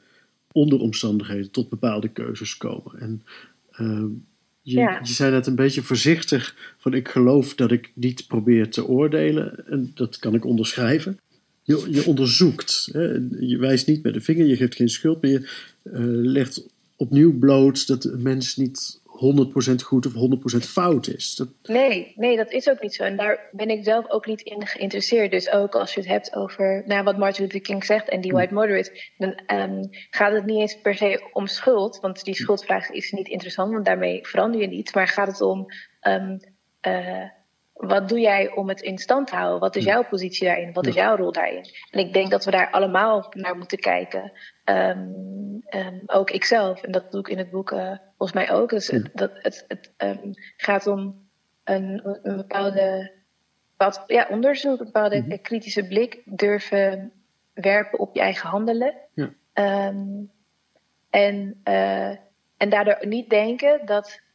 onder 0.53 0.81
omstandigheden 0.81 1.51
tot 1.51 1.69
bepaalde 1.69 2.09
keuzes 2.09 2.57
komen. 2.57 3.01
En 3.01 3.23
uh, 3.81 4.05
je, 4.63 4.79
ja. 4.79 4.99
je 5.03 5.13
zei 5.13 5.31
net 5.31 5.47
een 5.47 5.55
beetje 5.55 5.83
voorzichtig 5.83 6.75
van 6.79 6.95
ik 6.95 7.09
geloof 7.09 7.55
dat 7.55 7.71
ik 7.71 7.91
niet 7.95 8.27
probeer 8.27 8.71
te 8.71 8.87
oordelen. 8.87 9.67
En 9.67 9.91
dat 9.95 10.19
kan 10.19 10.35
ik 10.35 10.45
onderschrijven. 10.45 11.19
Je, 11.63 11.87
je 11.91 12.07
onderzoekt. 12.07 12.89
Hè? 12.93 13.03
Je 13.39 13.57
wijst 13.59 13.87
niet 13.87 14.03
met 14.03 14.15
de 14.15 14.21
vinger, 14.21 14.47
je 14.47 14.57
geeft 14.57 14.75
geen 14.75 14.89
schuld, 14.89 15.23
maar 15.23 15.31
je 15.31 15.41
uh, 15.85 16.01
legt 16.33 16.67
opnieuw 16.97 17.39
bloot 17.39 17.87
dat 17.87 18.05
een 18.05 18.23
mens 18.23 18.57
niet 18.57 19.01
100% 19.19 19.75
goed 19.85 20.07
of 20.07 20.13
100% 20.13 20.67
fout 20.67 21.07
is. 21.07 21.35
Dat... 21.35 21.49
Nee, 21.63 22.13
nee, 22.17 22.37
dat 22.37 22.51
is 22.51 22.69
ook 22.69 22.83
niet 22.83 22.95
zo. 22.95 23.03
En 23.03 23.17
daar 23.17 23.49
ben 23.53 23.71
ik 23.71 23.85
zelf 23.85 24.11
ook 24.11 24.27
niet 24.27 24.41
in 24.41 24.67
geïnteresseerd. 24.67 25.31
Dus 25.31 25.51
ook 25.51 25.75
als 25.75 25.95
je 25.95 26.01
het 26.01 26.09
hebt 26.09 26.35
over 26.35 26.83
nou, 26.87 27.05
wat 27.05 27.19
Martin 27.19 27.43
Luther 27.43 27.61
King 27.61 27.85
zegt 27.85 28.09
en 28.09 28.21
die 28.21 28.33
white 28.33 28.55
moderate, 28.55 29.13
dan 29.19 29.41
um, 29.59 29.89
gaat 30.11 30.33
het 30.33 30.45
niet 30.45 30.61
eens 30.61 30.81
per 30.81 30.95
se 30.95 31.29
om 31.33 31.47
schuld. 31.47 32.01
Want 32.01 32.25
die 32.25 32.35
schuldvraag 32.35 32.91
is 32.91 33.11
niet 33.11 33.29
interessant, 33.29 33.73
want 33.73 33.85
daarmee 33.85 34.27
verander 34.27 34.61
je 34.61 34.67
niet. 34.67 34.95
Maar 34.95 35.09
gaat 35.09 35.29
het 35.29 35.41
om 35.41 35.67
um, 36.09 36.39
uh, 36.87 37.25
wat 37.79 38.09
doe 38.09 38.21
jij 38.21 38.55
om 38.55 38.69
het 38.69 38.81
in 38.81 38.99
stand 38.99 39.27
te 39.27 39.37
houden? 39.37 39.61
Wat 39.61 39.77
is 39.77 39.85
jouw 39.85 40.05
positie 40.05 40.47
daarin? 40.47 40.73
Wat 40.73 40.87
is 40.87 40.95
jouw 40.95 41.17
rol 41.17 41.33
daarin? 41.33 41.65
En 41.91 41.99
ik 41.99 42.13
denk 42.13 42.31
dat 42.31 42.45
we 42.45 42.51
daar 42.51 42.71
allemaal 42.71 43.27
naar 43.31 43.57
moeten 43.57 43.79
kijken. 43.79 44.33
Um, 44.65 45.63
um, 45.71 46.03
ook 46.07 46.31
ikzelf, 46.31 46.83
en 46.83 46.93
dat 46.93 47.11
doe 47.11 47.21
ik 47.21 47.29
in 47.29 47.39
het 47.39 47.51
boek 47.51 47.71
uh, 47.71 47.97
volgens 48.17 48.33
mij 48.33 48.53
ook. 48.53 48.71
Dus 48.71 48.87
het, 48.87 49.11
dat, 49.15 49.31
het, 49.35 49.65
het 49.69 49.93
um, 49.97 50.33
gaat 50.57 50.87
om 50.87 51.29
een, 51.65 52.01
een 52.23 52.37
bepaalde 52.37 53.13
bepaald, 53.71 54.03
ja, 54.07 54.27
onderzoek, 54.31 54.79
een 54.79 54.87
bepaalde 54.87 55.21
mm 55.21 55.31
-hmm. 55.31 55.41
kritische 55.41 55.87
blik 55.87 56.23
durven 56.25 57.13
werpen 57.53 57.99
op 57.99 58.15
je 58.15 58.21
eigen 58.21 58.49
handelen. 58.49 58.95
Ja. 59.15 59.31
en, 61.11 61.61
uh, 61.65 62.09
en 62.57 62.69
daardoor 62.69 63.07
niet 63.07 63.31
denken 63.31 63.87
dat. 63.87 64.27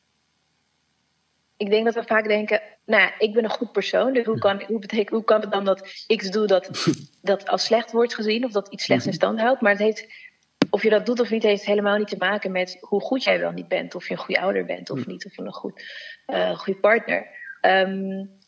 Ik 1.58 1.70
denk 1.70 1.86
dat 1.86 1.94
we 1.94 2.04
vaak 2.04 2.28
denken: 2.28 2.62
nou, 2.86 3.12
ik 3.18 3.34
ben 3.34 3.44
een 3.44 3.50
goed 3.50 3.72
persoon. 3.72 4.13
Dus 4.13 4.26
hoe 4.26 4.39
kan, 4.39 4.63
hoe, 4.68 4.80
betekent, 4.80 5.10
hoe 5.10 5.24
kan 5.24 5.42
het 5.42 5.52
dan 5.52 5.66
dat 5.66 6.04
iets 6.08 6.30
doe 6.30 6.48
dat, 6.48 6.88
dat 7.22 7.48
als 7.48 7.63
slecht 7.63 7.92
wordt 7.92 8.16
gezien 8.16 8.46
of 8.46 8.52
dat 8.52 8.68
iets 8.68 8.84
slechts 8.84 9.06
in 9.06 9.13
stand 9.13 9.39
houdt? 9.39 9.62
Maar 9.62 9.72
het 9.72 9.82
heeft, 9.82 10.08
of 10.70 10.84
je 10.84 10.89
dat 10.89 11.06
doet 11.06 11.20
of 11.20 11.30
niet, 11.30 11.44
heeft 11.44 11.66
helemaal 11.66 11.98
niet 11.98 12.08
te 12.08 12.18
maken 12.18 12.52
met 12.52 12.78
hoe 12.80 13.02
goed 13.02 13.24
jij 13.24 13.39
wel 13.39 13.52
niet 13.52 13.68
bent. 13.68 13.96
Of 13.96 14.08
je 14.08 14.13
een 14.13 14.20
goede 14.20 14.42
ouder 14.42 14.66
bent 14.66 14.89
of 14.89 15.06
niet, 15.06 15.26
of 15.26 15.38
een 15.38 15.54
goed, 15.54 15.84
uh, 16.28 16.58
goede 16.58 16.80
partner. 16.80 17.28
Um, 17.62 18.42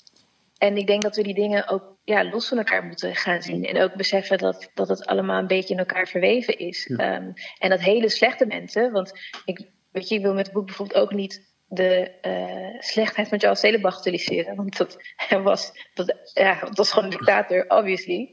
en 0.57 0.77
ik 0.77 0.87
denk 0.87 1.01
dat 1.01 1.15
we 1.15 1.23
die 1.23 1.33
dingen 1.33 1.67
ook 1.67 1.97
ja, 2.03 2.29
los 2.29 2.47
van 2.47 2.57
elkaar 2.57 2.83
moeten 2.83 3.15
gaan 3.15 3.41
zien. 3.41 3.65
En 3.65 3.81
ook 3.81 3.93
beseffen 3.93 4.37
dat, 4.37 4.69
dat 4.73 4.87
het 4.87 5.05
allemaal 5.05 5.39
een 5.39 5.47
beetje 5.47 5.73
in 5.73 5.79
elkaar 5.79 6.07
verweven 6.07 6.57
is. 6.57 6.91
Ja. 6.97 7.15
Um, 7.15 7.33
en 7.59 7.69
dat 7.69 7.79
hele 7.79 8.09
slechte 8.09 8.45
mensen, 8.45 8.91
want 8.91 9.11
ik, 9.45 9.67
weet 9.91 10.09
je, 10.09 10.15
ik 10.15 10.21
wil 10.21 10.33
met 10.33 10.45
het 10.45 10.55
boek 10.55 10.65
bijvoorbeeld 10.65 10.99
ook 10.99 11.13
niet 11.13 11.54
de 11.67 12.11
uh, 12.21 12.81
slechtheid 12.81 13.27
van 13.27 13.39
Charles 13.39 13.59
Taylor 13.59 13.81
bagatelliseren. 13.81 14.55
Want 14.55 14.77
dat, 14.77 14.97
hij 15.15 15.41
was, 15.51 15.71
dat, 15.93 16.31
ja, 16.33 16.59
dat 16.59 16.77
was 16.77 16.91
gewoon 16.91 17.11
een 17.11 17.17
dictator, 17.17 17.65
obviously. 17.67 18.29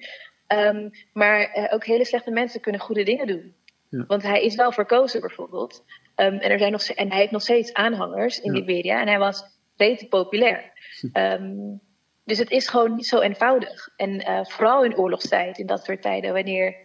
Um, 0.48 0.90
maar 1.12 1.56
uh, 1.58 1.74
ook 1.74 1.84
hele 1.84 2.04
slechte 2.04 2.30
mensen 2.30 2.60
kunnen 2.60 2.80
goede 2.80 3.02
dingen 3.04 3.26
doen. 3.26 3.54
Ja. 3.88 4.04
Want 4.06 4.22
hij 4.22 4.42
is 4.42 4.54
wel 4.54 4.72
verkozen 4.72 5.20
bijvoorbeeld. 5.20 5.84
Um, 6.16 6.38
en, 6.38 6.50
er 6.50 6.58
zijn 6.58 6.72
nog, 6.72 6.82
en 6.82 7.08
hij 7.08 7.18
heeft 7.18 7.32
nog 7.32 7.42
steeds 7.42 7.72
aanhangers 7.72 8.40
in 8.40 8.52
ja. 8.52 8.58
Liberia. 8.58 9.00
En 9.00 9.08
hij 9.08 9.18
was 9.18 9.44
beter 9.76 10.06
populair. 10.06 10.72
Um, 11.12 11.80
dus 12.24 12.38
het 12.38 12.50
is 12.50 12.68
gewoon 12.68 12.94
niet 12.94 13.06
zo 13.06 13.20
eenvoudig. 13.20 13.88
En 13.96 14.10
uh, 14.10 14.44
vooral 14.44 14.84
in 14.84 14.96
oorlogstijd, 14.96 15.58
in 15.58 15.66
dat 15.66 15.84
soort 15.84 16.02
tijden, 16.02 16.32
wanneer 16.32 16.76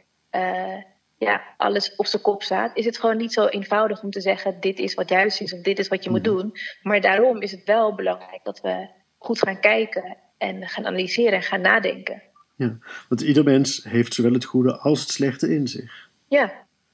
ja, 1.18 1.42
alles 1.58 1.96
op 1.96 2.06
zijn 2.06 2.22
kop 2.22 2.44
staat, 2.44 2.78
is 2.78 2.86
het 2.86 3.00
gewoon 3.00 3.18
niet 3.18 3.34
zo 3.34 3.46
eenvoudig 3.46 4.04
om 4.04 4.12
te 4.12 4.22
zeggen: 4.22 4.58
dit 4.60 4.80
is 4.80 4.94
wat 4.94 5.10
juist 5.10 5.42
is 5.42 5.54
of 5.54 5.62
dit 5.62 5.80
is 5.80 5.88
wat 5.88 6.04
je 6.04 6.10
moet 6.10 6.26
mhm. 6.26 6.36
doen. 6.36 6.52
Maar 6.82 7.02
daarom 7.02 7.42
is 7.42 7.52
het 7.52 7.64
wel 7.64 7.96
belangrijk 7.96 8.44
dat 8.44 8.62
we 8.62 8.88
goed 9.18 9.40
gaan 9.40 9.60
kijken 9.60 10.18
en 10.38 10.68
gaan 10.68 10.86
analyseren 10.86 11.34
en 11.34 11.42
gaan 11.42 11.62
nadenken. 11.62 12.22
Ja, 12.56 12.78
want 13.10 13.22
ieder 13.22 13.44
mens 13.44 13.84
heeft 13.84 14.14
zowel 14.14 14.34
het 14.34 14.46
goede 14.46 14.78
als 14.78 15.00
het 15.00 15.10
slechte 15.10 15.54
in 15.54 15.68
zich. 15.68 16.10
Ja, 16.28 16.54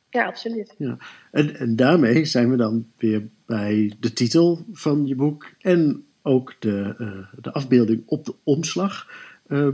ja 0.10 0.26
absoluut. 0.26 0.76
Ja. 0.78 0.98
En, 1.32 1.56
en 1.56 1.76
daarmee 1.76 2.26
zijn 2.26 2.50
we 2.50 2.58
dan 2.58 2.88
weer 2.98 3.28
bij 3.46 3.94
de 4.00 4.14
titel 4.14 4.66
van 4.72 5.08
je 5.08 5.16
boek 5.16 5.52
en 5.60 6.06
ook 6.22 6.56
de, 6.60 6.96
uh, 6.98 7.42
de 7.42 7.52
afbeelding 7.52 8.04
op 8.06 8.26
de 8.26 8.36
omslag. 8.44 9.08
Uh, 9.48 9.68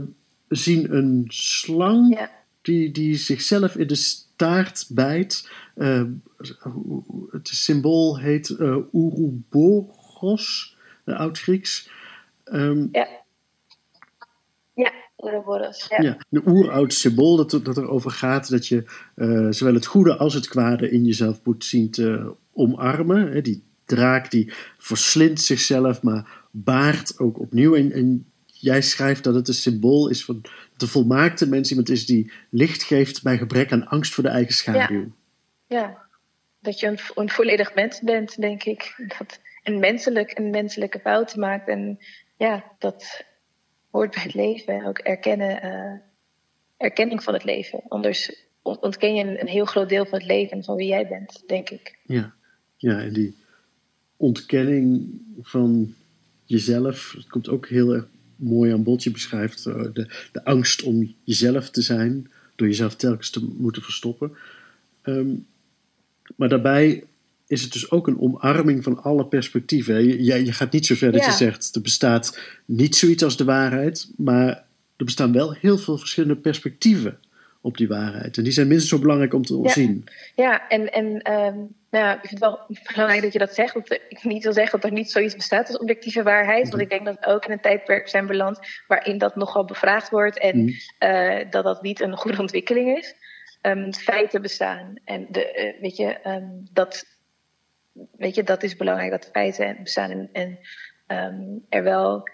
we 0.46 0.56
zien 0.56 0.94
een 0.94 1.24
slang 1.28 2.14
ja. 2.18 2.30
die, 2.62 2.90
die 2.90 3.16
zichzelf 3.16 3.76
in 3.76 3.86
de 3.86 3.94
staart 4.40 4.86
bijt. 4.88 5.50
Uh, 5.76 6.02
het 7.30 7.48
symbool 7.48 8.18
heet 8.18 8.48
uh, 8.48 8.76
Ouroboros, 8.92 10.76
oud-Grieks. 11.04 11.90
Um, 12.44 12.88
ja. 12.92 13.08
Ja, 14.74 14.92
Ouroboros. 15.16 15.86
Ja. 15.88 16.02
ja, 16.02 16.18
een 16.30 16.48
oeroud 16.48 16.92
symbool 16.92 17.36
dat, 17.36 17.64
dat 17.64 17.76
erover 17.76 18.10
gaat 18.10 18.50
dat 18.50 18.66
je 18.66 18.84
uh, 19.16 19.46
zowel 19.50 19.74
het 19.74 19.86
goede 19.86 20.16
als 20.16 20.34
het 20.34 20.48
kwade 20.48 20.90
in 20.90 21.04
jezelf 21.04 21.40
moet 21.44 21.64
zien 21.64 21.90
te 21.90 22.34
omarmen. 22.52 23.32
Hè, 23.32 23.40
die 23.40 23.62
draak 23.84 24.30
die 24.30 24.52
verslindt 24.78 25.40
zichzelf, 25.40 26.02
maar 26.02 26.46
baart 26.50 27.18
ook 27.18 27.38
opnieuw. 27.38 27.74
En, 27.74 27.92
en 27.92 28.26
jij 28.46 28.82
schrijft 28.82 29.24
dat 29.24 29.34
het 29.34 29.48
een 29.48 29.54
symbool 29.54 30.08
is 30.08 30.24
van 30.24 30.42
de 30.80 30.86
volmaakte 30.86 31.48
mens 31.48 31.70
iemand 31.70 31.88
is 31.88 32.06
die 32.06 32.32
licht 32.50 32.82
geeft 32.82 33.22
bij 33.22 33.38
gebrek 33.38 33.72
aan 33.72 33.86
angst 33.86 34.14
voor 34.14 34.24
de 34.24 34.30
eigen 34.30 34.54
schaduw. 34.54 35.12
Ja, 35.66 35.78
ja. 35.78 36.02
dat 36.60 36.80
je 36.80 36.86
een, 36.86 36.98
een 37.14 37.30
volledig 37.30 37.74
mens 37.74 38.00
bent, 38.00 38.40
denk 38.40 38.64
ik. 38.64 38.94
Dat 39.18 39.40
een, 39.62 39.78
menselijk, 39.78 40.38
een 40.38 40.50
menselijke 40.50 40.98
fout 40.98 41.36
maakt. 41.36 41.68
En 41.68 41.98
ja, 42.36 42.64
dat 42.78 43.24
hoort 43.90 44.14
bij 44.14 44.22
het 44.22 44.34
leven. 44.34 44.86
Ook 44.86 44.98
erkennen, 44.98 45.64
uh, 45.64 46.00
erkenning 46.76 47.22
van 47.22 47.34
het 47.34 47.44
leven. 47.44 47.82
Anders 47.88 48.48
ontken 48.62 49.14
je 49.14 49.24
een, 49.24 49.40
een, 49.40 49.48
heel 49.48 49.64
groot 49.64 49.88
deel 49.88 50.06
van 50.06 50.18
het 50.18 50.28
leven 50.28 50.64
van 50.64 50.76
wie 50.76 50.88
jij 50.88 51.08
bent, 51.08 51.42
denk 51.46 51.70
ik. 51.70 51.98
Ja, 52.02 52.34
ja 52.76 53.00
en 53.00 53.12
die 53.12 53.36
ontkenning 54.16 55.10
van 55.42 55.94
jezelf, 56.44 57.12
dat 57.16 57.26
komt 57.26 57.48
ook 57.48 57.68
heel 57.68 57.94
erg 57.94 58.08
mooi 58.40 58.72
aan 58.72 58.82
bod. 58.82 59.02
Je 59.02 59.10
beschrijft 59.10 59.66
uh, 59.66 59.74
de, 59.92 60.28
de 60.32 60.44
angst 60.44 60.82
om 60.82 61.14
jezelf 61.24 61.70
te 61.70 61.82
zijn, 61.82 62.30
door 62.56 62.66
jezelf 62.66 62.96
telkens 62.96 63.30
te 63.30 63.48
moeten 63.58 63.82
verstoppen. 63.82 64.32
Um, 65.04 65.46
maar 66.36 66.48
daarbij 66.48 67.04
is 67.46 67.62
het 67.62 67.72
dus 67.72 67.90
ook 67.90 68.06
een 68.06 68.20
omarming 68.20 68.82
van 68.82 69.02
alle 69.02 69.26
perspectieven. 69.26 70.04
Je, 70.04 70.24
je, 70.24 70.44
je 70.44 70.52
gaat 70.52 70.72
niet 70.72 70.86
zo 70.86 70.94
ver 70.94 71.12
dat 71.12 71.20
ja. 71.20 71.26
je 71.26 71.32
zegt, 71.32 71.74
er 71.74 71.80
bestaat 71.80 72.38
niet 72.64 72.96
zoiets 72.96 73.22
als 73.22 73.36
de 73.36 73.44
waarheid, 73.44 74.10
maar 74.16 74.64
er 74.96 75.04
bestaan 75.04 75.32
wel 75.32 75.52
heel 75.52 75.78
veel 75.78 75.98
verschillende 75.98 76.36
perspectieven 76.36 77.18
op 77.60 77.76
die 77.76 77.88
waarheid. 77.88 78.36
En 78.36 78.44
die 78.44 78.52
zijn 78.52 78.68
minstens 78.68 78.90
zo 78.90 78.98
belangrijk 78.98 79.34
om 79.34 79.44
te 79.44 79.60
ja. 79.62 79.70
zien. 79.70 80.04
Ja, 80.36 80.68
en, 80.68 80.92
en 80.92 81.32
um, 81.32 81.68
Nou, 81.90 82.14
ik 82.14 82.20
vind 82.20 82.30
het 82.30 82.50
wel 82.50 82.66
belangrijk 82.92 83.22
dat 83.22 83.32
je 83.32 83.38
dat 83.38 83.54
zegt. 83.54 83.74
Dat 83.74 83.90
ik 84.08 84.24
niet 84.24 84.42
wil 84.42 84.52
zeggen 84.52 84.80
dat 84.80 84.90
er 84.90 84.96
niet 84.96 85.10
zoiets 85.10 85.36
bestaat 85.36 85.68
als 85.68 85.78
objectieve 85.78 86.22
waarheid. 86.22 86.68
Want 86.68 86.82
ik 86.82 86.90
denk 86.90 87.04
dat 87.04 87.18
we 87.20 87.26
ook 87.26 87.44
in 87.44 87.52
een 87.52 87.60
tijdperk 87.60 88.08
zijn 88.08 88.26
beland 88.26 88.58
waarin 88.86 89.18
dat 89.18 89.36
nogal 89.36 89.64
bevraagd 89.64 90.10
wordt. 90.10 90.38
En 90.38 90.58
mm. 90.58 90.68
uh, 91.00 91.50
dat 91.50 91.64
dat 91.64 91.82
niet 91.82 92.00
een 92.00 92.16
goede 92.16 92.38
ontwikkeling 92.40 92.98
is. 92.98 93.14
Um, 93.62 93.94
feiten 93.94 94.42
bestaan. 94.42 94.94
En 95.04 95.26
de, 95.30 95.74
uh, 95.74 95.82
weet, 95.82 95.96
je, 95.96 96.18
um, 96.26 96.68
dat, 96.72 97.04
weet 98.16 98.34
je, 98.34 98.42
dat 98.42 98.62
is 98.62 98.76
belangrijk, 98.76 99.10
dat 99.10 99.30
feiten 99.32 99.82
bestaan. 99.82 100.10
En, 100.10 100.28
en 100.32 100.58
um, 101.06 101.64
er 101.68 101.82
wel 101.82 102.28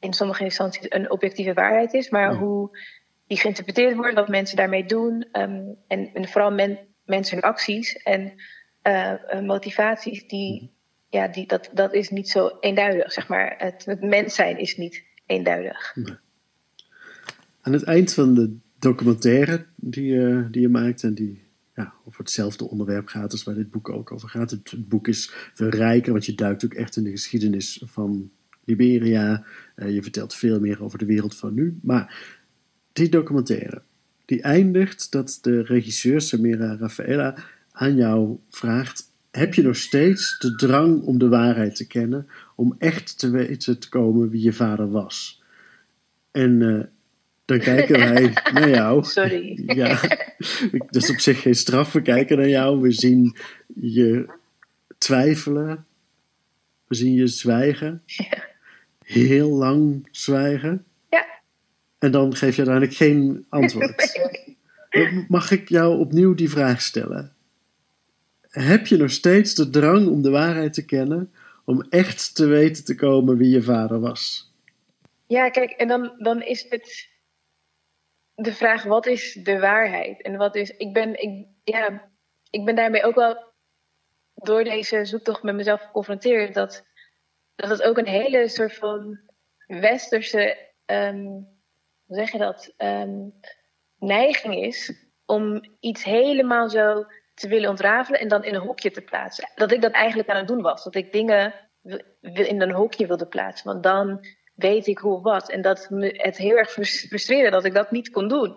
in 0.00 0.12
sommige 0.12 0.44
instanties 0.44 0.86
een 0.88 1.10
objectieve 1.10 1.52
waarheid 1.52 1.92
is. 1.92 2.10
Maar 2.10 2.34
hoe 2.34 2.78
die 3.26 3.38
geïnterpreteerd 3.38 3.96
wordt, 3.96 4.14
wat 4.14 4.28
mensen 4.28 4.56
daarmee 4.56 4.84
doen. 4.84 5.28
en, 5.32 5.78
en 5.88 6.28
vooral 6.28 6.52
men, 6.52 6.78
mensen 7.04 7.34
hun 7.34 7.50
acties. 7.50 7.96
En 7.96 8.34
uh, 8.82 9.40
motivaties, 9.40 10.28
die, 10.28 10.54
mhm. 10.54 10.66
ja, 11.08 11.28
die, 11.28 11.46
dat, 11.46 11.70
dat 11.72 11.94
is 11.94 12.10
niet 12.10 12.28
zo 12.28 12.50
eenduidig. 12.60 13.12
Zeg 13.12 13.28
maar. 13.28 13.54
het, 13.58 13.84
het 13.84 14.00
mens 14.02 14.34
zijn 14.34 14.58
is 14.58 14.76
niet 14.76 15.02
eenduidig. 15.26 15.96
Aan 17.60 17.72
het 17.72 17.82
eind 17.82 18.14
van 18.14 18.34
de 18.34 18.56
documentaire 18.78 19.66
die, 19.76 20.04
je, 20.04 20.48
die 20.50 20.60
je 20.60 20.68
maakt 20.68 21.02
en 21.02 21.14
die 21.14 21.42
ja, 21.74 21.94
over 22.04 22.20
hetzelfde 22.20 22.68
onderwerp 22.68 23.06
gaat 23.06 23.32
als 23.32 23.42
waar 23.42 23.54
dit 23.54 23.70
boek 23.70 23.88
ook 23.88 24.12
over 24.12 24.28
gaat. 24.28 24.50
Het, 24.50 24.88
boek 24.88 25.08
is 25.08 25.32
veel 25.54 25.68
rijker, 25.68 26.12
want 26.12 26.26
je 26.26 26.34
duikt 26.34 26.64
ook 26.64 26.74
echt 26.74 26.96
in 26.96 27.04
de 27.04 27.10
geschiedenis 27.10 27.82
van 27.84 28.30
Liberia. 28.64 29.44
Uh, 29.76 29.94
je 29.94 30.02
vertelt 30.02 30.34
veel 30.34 30.60
meer 30.60 30.82
over 30.82 30.98
de 30.98 31.04
wereld 31.04 31.36
van 31.36 31.54
nu. 31.54 31.78
Maar 31.82 32.34
die 32.92 33.08
documentaire, 33.08 33.82
die 34.24 34.42
eindigt 34.42 35.12
dat 35.12 35.38
de 35.42 35.62
regisseur 35.62 36.20
Samira 36.20 36.76
Rafaela 36.76 37.34
aan 37.72 37.96
jou 37.96 38.38
vraagt: 38.50 39.10
heb 39.32 39.54
je 39.54 39.62
nog 39.62 39.76
steeds 39.76 40.38
de 40.38 40.54
drang 40.54 41.02
om 41.02 41.18
de 41.18 41.28
waarheid 41.28 41.76
te 41.76 41.86
kennen, 41.86 42.28
om 42.56 42.74
echt 42.78 43.18
te 43.18 43.30
weten 43.30 43.78
te 43.78 43.88
komen 43.88 44.30
wie 44.30 44.42
je 44.42 44.52
vader 44.52 44.90
was? 44.90 45.42
En 46.30 46.60
uh, 46.60 46.82
dan 47.44 47.58
kijken 47.58 47.98
wij 47.98 48.32
naar 48.54 48.70
jou. 48.70 49.04
Sorry. 49.04 49.62
Ja, 49.76 50.00
dat 50.70 51.02
is 51.02 51.10
op 51.10 51.18
zich 51.18 51.40
geen 51.40 51.54
straf. 51.54 51.92
We 51.92 52.02
kijken 52.02 52.36
naar 52.36 52.48
jou, 52.48 52.80
we 52.80 52.92
zien 52.92 53.36
je 53.74 54.32
twijfelen, 54.98 55.86
we 56.86 56.94
zien 56.94 57.12
je 57.12 57.26
zwijgen. 57.26 58.02
Ja. 58.06 58.44
Heel 59.02 59.50
lang 59.50 60.08
zwijgen. 60.10 60.84
Ja. 61.10 61.26
En 61.98 62.10
dan 62.10 62.36
geef 62.36 62.56
je 62.56 62.66
uiteindelijk 62.66 62.96
geen 62.96 63.44
antwoord. 63.48 64.20
Mag 65.28 65.50
ik 65.50 65.68
jou 65.68 65.98
opnieuw 65.98 66.34
die 66.34 66.50
vraag 66.50 66.82
stellen? 66.82 67.32
Heb 68.52 68.86
je 68.86 68.96
nog 68.96 69.10
steeds 69.10 69.54
de 69.54 69.70
drang 69.70 70.08
om 70.08 70.22
de 70.22 70.30
waarheid 70.30 70.72
te 70.72 70.84
kennen, 70.84 71.32
om 71.64 71.86
echt 71.88 72.34
te 72.34 72.46
weten 72.46 72.84
te 72.84 72.94
komen 72.94 73.36
wie 73.36 73.50
je 73.50 73.62
vader 73.62 74.00
was? 74.00 74.52
Ja, 75.26 75.50
kijk, 75.50 75.70
en 75.70 75.88
dan, 75.88 76.14
dan 76.18 76.42
is 76.42 76.66
het 76.68 77.08
de 78.34 78.52
vraag: 78.52 78.82
wat 78.82 79.06
is 79.06 79.32
de 79.42 79.58
waarheid? 79.58 80.22
En 80.22 80.36
wat 80.36 80.56
is. 80.56 80.70
Ik 80.76 80.92
ben, 80.92 81.22
ik, 81.22 81.46
ja, 81.64 82.10
ik 82.50 82.64
ben 82.64 82.74
daarmee 82.74 83.04
ook 83.04 83.14
wel 83.14 83.44
door 84.34 84.64
deze 84.64 85.04
zoektocht 85.04 85.42
met 85.42 85.54
mezelf 85.54 85.80
geconfronteerd 85.80 86.54
dat, 86.54 86.84
dat 87.54 87.70
het 87.70 87.82
ook 87.82 87.98
een 87.98 88.06
hele 88.06 88.48
soort 88.48 88.74
van 88.74 89.20
westerse. 89.66 90.70
Um, 90.86 91.50
hoe 92.04 92.16
zeg 92.16 92.32
je 92.32 92.38
dat? 92.38 92.74
Um, 92.78 93.34
neiging 93.98 94.54
is 94.54 94.92
om 95.26 95.60
iets 95.80 96.04
helemaal 96.04 96.68
zo 96.68 97.06
te 97.42 97.48
willen 97.48 97.70
ontrafelen 97.70 98.20
en 98.20 98.28
dan 98.28 98.44
in 98.44 98.54
een 98.54 98.60
hokje 98.60 98.90
te 98.90 99.00
plaatsen. 99.00 99.50
Dat 99.54 99.72
ik 99.72 99.80
dat 99.80 99.92
eigenlijk 99.92 100.28
aan 100.28 100.36
het 100.36 100.48
doen 100.48 100.62
was. 100.62 100.84
Dat 100.84 100.94
ik 100.94 101.12
dingen 101.12 101.54
in 102.20 102.60
een 102.60 102.72
hokje 102.72 103.06
wilde 103.06 103.26
plaatsen. 103.26 103.66
Want 103.66 103.82
dan 103.82 104.26
weet 104.54 104.86
ik 104.86 104.98
hoe 104.98 105.22
was. 105.22 105.46
En 105.46 105.62
dat 105.62 105.90
me 105.90 106.06
het 106.16 106.36
heel 106.36 106.56
erg 106.56 106.70
frustreerde 106.70 107.50
dat 107.50 107.64
ik 107.64 107.74
dat 107.74 107.90
niet 107.90 108.10
kon 108.10 108.28
doen. 108.28 108.56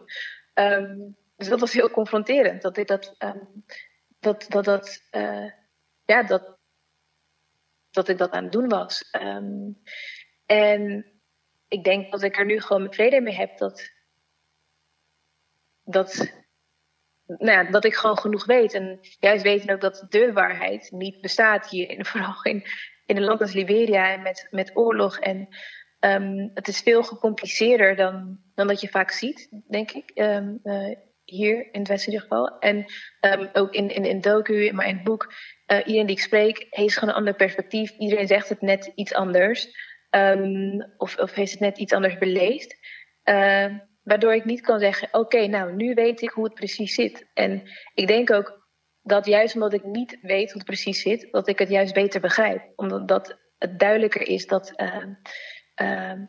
Um, 0.54 1.18
dus 1.36 1.48
dat 1.48 1.60
was 1.60 1.74
heel 1.74 1.90
confronterend. 1.90 2.62
Dat 2.62 2.78
ik 2.78 2.88
dat. 2.88 3.16
Um, 3.20 3.66
dat, 4.20 4.46
dat, 4.50 4.66
dat, 4.66 5.02
uh, 5.12 5.52
ja, 6.06 6.24
dat, 6.24 6.58
dat 7.92 8.08
ik 8.08 8.18
dat 8.18 8.32
aan 8.32 8.44
het 8.44 8.52
doen 8.52 8.68
was. 8.68 9.10
Um, 9.22 9.82
en 10.46 11.06
ik 11.68 11.84
denk 11.84 12.12
dat 12.12 12.22
ik 12.22 12.38
er 12.38 12.46
nu 12.46 12.62
gewoon 12.62 12.84
met 12.84 12.96
vrede 12.96 13.22
mee 13.22 13.36
heb 13.36 13.58
dat. 13.58 13.92
Dat 15.84 16.34
nou 17.28 17.52
ja, 17.52 17.64
dat 17.72 17.86
ik 17.86 17.96
gewoon 17.96 18.18
genoeg 18.18 18.46
weet. 18.46 18.74
En 18.74 19.00
juist 19.20 19.44
weten 19.44 19.74
ook 19.74 19.82
dat 19.82 20.06
de 20.10 20.34
waarheid 20.34 20.92
niet 20.92 21.22
bestaat 21.22 21.70
hier. 21.70 21.98
Vooral 22.06 22.44
in, 22.44 22.64
in 23.06 23.18
een 23.18 23.24
land 23.24 23.42
als 23.42 23.54
Liberia 23.54 24.14
en 24.14 24.22
met, 24.22 24.48
met 24.52 24.72
oorlog. 24.74 25.20
En 25.20 25.48
um, 26.00 26.52
het 26.54 26.68
is 26.68 26.80
veel 26.80 27.04
gecompliceerder 27.04 27.96
dan, 27.96 28.40
dan 28.56 28.68
dat 28.68 28.82
je 28.82 28.88
vaak 28.88 29.12
ziet, 29.12 29.50
denk 29.68 29.92
ik. 29.92 30.12
Um, 30.16 30.60
uh, 30.64 30.96
hier 31.24 31.68
in 31.72 31.80
het 31.80 31.88
Westen 31.88 32.14
in 32.14 32.14
ieder 32.14 32.28
geval. 32.28 32.60
En 32.60 32.86
um, 33.22 33.50
ook 33.54 33.74
in, 33.74 33.90
in, 33.90 34.06
in 34.06 34.22
docu, 34.22 34.72
maar 34.74 34.88
in 34.88 34.96
het 34.96 35.04
boek. 35.04 35.34
Uh, 35.68 35.78
iedereen 35.78 36.06
die 36.06 36.16
ik 36.16 36.22
spreek, 36.22 36.68
heeft 36.70 36.94
gewoon 36.94 37.10
een 37.10 37.20
ander 37.20 37.36
perspectief. 37.36 37.98
Iedereen 37.98 38.28
zegt 38.28 38.50
het 38.50 38.62
net 38.62 38.92
iets 38.96 39.14
anders. 39.14 39.68
of, 40.98 41.18
of 41.18 41.34
heeft 41.34 41.52
het 41.52 41.60
net 41.60 41.78
iets 41.78 41.94
anders 41.94 42.18
beleefd. 42.18 42.78
Waardoor 44.06 44.34
ik 44.34 44.46
niet 44.46 44.62
kan 44.62 44.80
zeggen: 44.80 45.08
Oké, 45.12 45.48
nou, 45.48 45.74
nu 45.76 45.94
weet 45.94 46.22
ik 46.22 46.30
hoe 46.30 46.44
het 46.44 46.54
precies 46.54 46.94
zit. 46.94 47.30
En 47.34 47.72
ik 47.94 48.08
denk 48.08 48.32
ook 48.32 48.64
dat 49.02 49.26
juist 49.26 49.54
omdat 49.54 49.74
ik 49.74 49.84
niet 49.84 50.18
weet 50.22 50.48
hoe 50.48 50.58
het 50.58 50.66
precies 50.66 51.02
zit, 51.02 51.28
dat 51.32 51.48
ik 51.48 51.60
het 51.60 51.70
juist 51.70 51.94
beter 51.94 52.22
begrijp. 52.22 52.72
Omdat 52.76 53.08
dat 53.08 53.38
het 53.58 53.80
duidelijker 53.80 54.28
is 54.28 54.48
dat, 54.48 54.74
uh, 54.82 55.06
uh, 55.82 56.22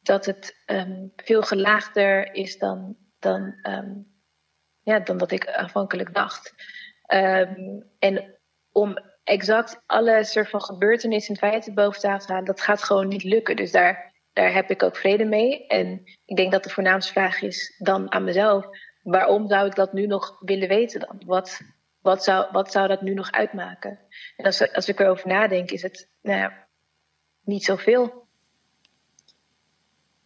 dat 0.00 0.26
het 0.26 0.62
um, 0.66 1.12
veel 1.16 1.42
gelaagder 1.42 2.34
is 2.34 2.58
dan, 2.58 2.96
dan, 3.18 3.54
ja, 4.80 5.00
dan 5.00 5.18
dat 5.18 5.30
ik 5.30 5.48
aanvankelijk 5.48 6.14
dacht. 6.14 6.54
En 7.98 8.38
om 8.72 8.98
exact 9.24 9.82
alle 9.86 10.24
soort 10.24 10.48
van 10.48 10.62
gebeurtenissen 10.62 11.34
en 11.34 11.40
feiten 11.40 11.74
boven 11.74 12.00
tafel 12.00 12.26
te 12.26 12.32
halen, 12.32 12.46
dat 12.46 12.60
gaat 12.60 12.82
gewoon 12.82 13.08
niet 13.08 13.24
lukken. 13.24 13.56
Dus 13.56 13.70
daar 13.70 14.09
daar 14.40 14.54
heb 14.54 14.70
ik 14.70 14.82
ook 14.82 14.96
vrede 14.96 15.24
mee. 15.24 15.66
En 15.66 16.02
ik 16.24 16.36
denk 16.36 16.52
dat 16.52 16.64
de 16.64 16.70
voornaamste 16.70 17.12
vraag 17.12 17.42
is 17.42 17.74
dan 17.78 18.12
aan 18.12 18.24
mezelf: 18.24 18.66
waarom 19.02 19.48
zou 19.48 19.66
ik 19.66 19.74
dat 19.74 19.92
nu 19.92 20.06
nog 20.06 20.36
willen 20.40 20.68
weten 20.68 21.00
dan? 21.00 21.22
Wat, 21.26 21.60
wat, 22.00 22.24
zou, 22.24 22.46
wat 22.52 22.72
zou 22.72 22.88
dat 22.88 23.02
nu 23.02 23.14
nog 23.14 23.30
uitmaken? 23.30 23.98
En 24.36 24.44
als, 24.44 24.72
als 24.72 24.88
ik 24.88 25.00
erover 25.00 25.28
nadenk, 25.28 25.70
is 25.70 25.82
het 25.82 26.08
nou 26.22 26.38
ja, 26.38 26.66
niet 27.44 27.64
zoveel. 27.64 28.26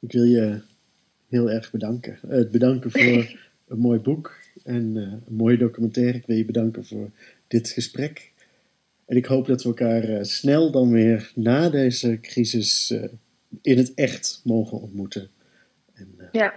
Ik 0.00 0.12
wil 0.12 0.24
je 0.24 0.62
heel 1.29 1.50
erg 1.50 1.70
bedanken. 1.70 2.18
Uh, 2.29 2.50
bedanken 2.50 2.90
voor 2.90 3.00
een 3.68 3.79
mooi 3.79 3.98
boek 3.98 4.37
en 4.64 4.96
uh, 4.96 5.03
een 5.03 5.37
mooie 5.37 5.57
documentaire. 5.57 6.18
Ik 6.18 6.27
wil 6.27 6.37
je 6.37 6.44
bedanken 6.44 6.85
voor 6.85 7.11
dit 7.46 7.68
gesprek. 7.68 8.33
En 9.07 9.16
ik 9.16 9.27
hoop 9.27 9.46
dat 9.46 9.62
we 9.62 9.68
elkaar 9.68 10.09
uh, 10.09 10.22
snel 10.22 10.70
dan 10.70 10.90
weer 10.90 11.33
na 11.35 11.70
deze 11.70 12.18
crisis 12.20 12.94
in 13.62 13.79
het 13.79 13.95
echt 13.95 14.40
mogen 14.45 14.81
ontmoeten. 14.81 15.31
En, 15.95 16.14
uh, 16.19 16.27
ja. 16.33 16.55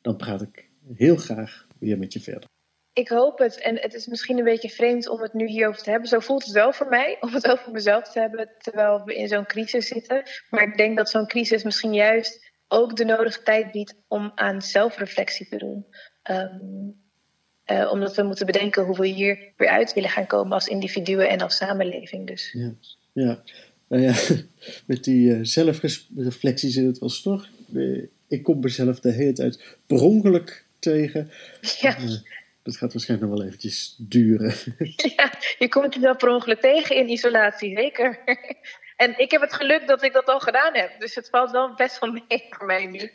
Dan 0.00 0.16
praat 0.16 0.42
ik 0.42 0.68
heel 0.94 1.16
graag 1.16 1.66
weer 1.78 1.98
met 1.98 2.12
je 2.12 2.20
verder. 2.20 2.48
Ik 2.92 3.08
hoop 3.08 3.38
het. 3.38 3.58
En 3.58 3.76
het 3.76 3.94
is 3.94 4.06
misschien 4.06 4.38
een 4.38 4.44
beetje 4.44 4.68
vreemd 4.68 5.08
om 5.08 5.20
het 5.20 5.32
nu 5.32 5.46
hierover 5.46 5.82
te 5.82 5.90
hebben. 5.90 6.08
Zo 6.08 6.18
voelt 6.18 6.44
het 6.44 6.52
wel 6.52 6.72
voor 6.72 6.88
mij, 6.88 7.16
om 7.20 7.34
het 7.34 7.48
over 7.50 7.72
mezelf 7.72 8.12
te 8.12 8.20
hebben 8.20 8.50
terwijl 8.58 9.04
we 9.04 9.14
in 9.14 9.28
zo'n 9.28 9.46
crisis 9.46 9.86
zitten. 9.86 10.22
Maar 10.50 10.62
ik 10.62 10.76
denk 10.76 10.96
dat 10.96 11.10
zo'n 11.10 11.26
crisis 11.26 11.62
misschien 11.62 11.94
juist 11.94 12.52
ook 12.68 12.96
de 12.96 13.04
nodige 13.04 13.42
tijd 13.42 13.72
biedt 13.72 13.94
om 14.08 14.32
aan 14.34 14.62
zelfreflectie 14.62 15.48
te 15.48 15.56
doen. 15.56 15.86
Um, 16.30 17.06
uh, 17.70 17.90
omdat 17.92 18.16
we 18.16 18.22
moeten 18.22 18.46
bedenken 18.46 18.84
hoe 18.84 18.96
we 18.96 19.06
hier 19.06 19.52
weer 19.56 19.68
uit 19.68 19.94
willen 19.94 20.10
gaan 20.10 20.26
komen 20.26 20.52
als 20.52 20.66
individuen 20.66 21.28
en 21.28 21.40
als 21.40 21.56
samenleving. 21.56 22.26
Dus. 22.26 22.52
Ja, 22.52 22.74
ja. 23.12 23.42
Nou 23.88 24.02
ja, 24.02 24.14
met 24.86 25.04
die 25.04 25.30
uh, 25.30 25.38
zelfreflectie 25.42 26.70
zit 26.70 26.86
het 26.86 26.98
wel 26.98 27.08
stor. 27.08 27.48
Uh, 27.72 28.04
ik 28.28 28.42
kom 28.42 28.60
mezelf 28.60 29.00
de 29.00 29.12
hele 29.12 29.32
tijd 29.32 29.76
per 29.86 30.02
ongeluk 30.02 30.64
tegen. 30.78 31.30
Ja. 31.80 31.98
Uh, 31.98 32.10
dat 32.62 32.76
gaat 32.76 32.92
waarschijnlijk 32.92 33.30
nog 33.30 33.38
wel 33.38 33.46
eventjes 33.46 33.94
duren. 33.98 34.54
Ja, 35.16 35.32
je 35.58 35.68
komt 35.68 35.94
het 35.94 36.02
wel 36.02 36.16
per 36.16 36.28
ongeluk 36.28 36.60
tegen 36.60 36.96
in 36.96 37.08
isolatie, 37.08 37.76
zeker. 37.76 38.18
En 38.96 39.18
ik 39.18 39.30
heb 39.30 39.40
het 39.40 39.52
geluk 39.52 39.86
dat 39.86 40.02
ik 40.02 40.12
dat 40.12 40.26
al 40.26 40.40
gedaan 40.40 40.74
heb. 40.74 40.90
Dus 40.98 41.14
het 41.14 41.28
valt 41.28 41.50
wel 41.50 41.74
best 41.74 41.98
wel 41.98 42.12
mee 42.12 42.42
voor 42.50 42.66
mij 42.66 42.86
nu. 42.86 43.10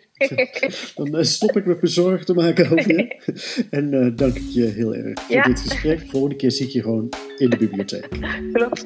Dan 0.96 1.26
stop 1.26 1.58
ik 1.58 1.66
met 1.66 1.82
me 1.82 1.88
zorgen 1.88 2.26
te 2.26 2.34
maken 2.34 2.66
over 2.72 2.96
je. 2.96 3.66
En 3.70 3.94
uh, 3.94 4.08
dank 4.16 4.36
ik 4.36 4.50
je 4.50 4.66
heel 4.66 4.96
erg 4.96 5.22
voor 5.22 5.36
ja. 5.36 5.44
dit 5.44 5.60
gesprek. 5.60 6.00
Volgende 6.08 6.36
keer 6.36 6.52
zie 6.52 6.66
ik 6.66 6.72
je 6.72 6.82
gewoon 6.82 7.10
in 7.38 7.50
de 7.50 7.58
bibliotheek. 7.58 8.08
Klopt. 8.54 8.86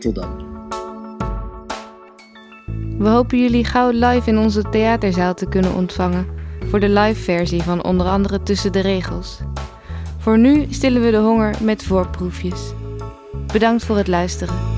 Tot 0.00 0.14
dan. 0.14 0.55
We 2.98 3.08
hopen 3.08 3.38
jullie 3.40 3.64
gauw 3.64 3.90
live 3.90 4.30
in 4.30 4.38
onze 4.38 4.62
theaterzaal 4.62 5.34
te 5.34 5.48
kunnen 5.48 5.74
ontvangen 5.74 6.26
voor 6.68 6.80
de 6.80 6.88
live 6.88 7.20
versie 7.20 7.62
van 7.62 7.84
onder 7.84 8.06
andere 8.06 8.42
Tussen 8.42 8.72
de 8.72 8.80
Regels. 8.80 9.38
Voor 10.18 10.38
nu 10.38 10.66
stillen 10.70 11.02
we 11.02 11.10
de 11.10 11.16
honger 11.16 11.54
met 11.62 11.84
voorproefjes. 11.84 12.72
Bedankt 13.52 13.84
voor 13.84 13.96
het 13.96 14.08
luisteren. 14.08 14.75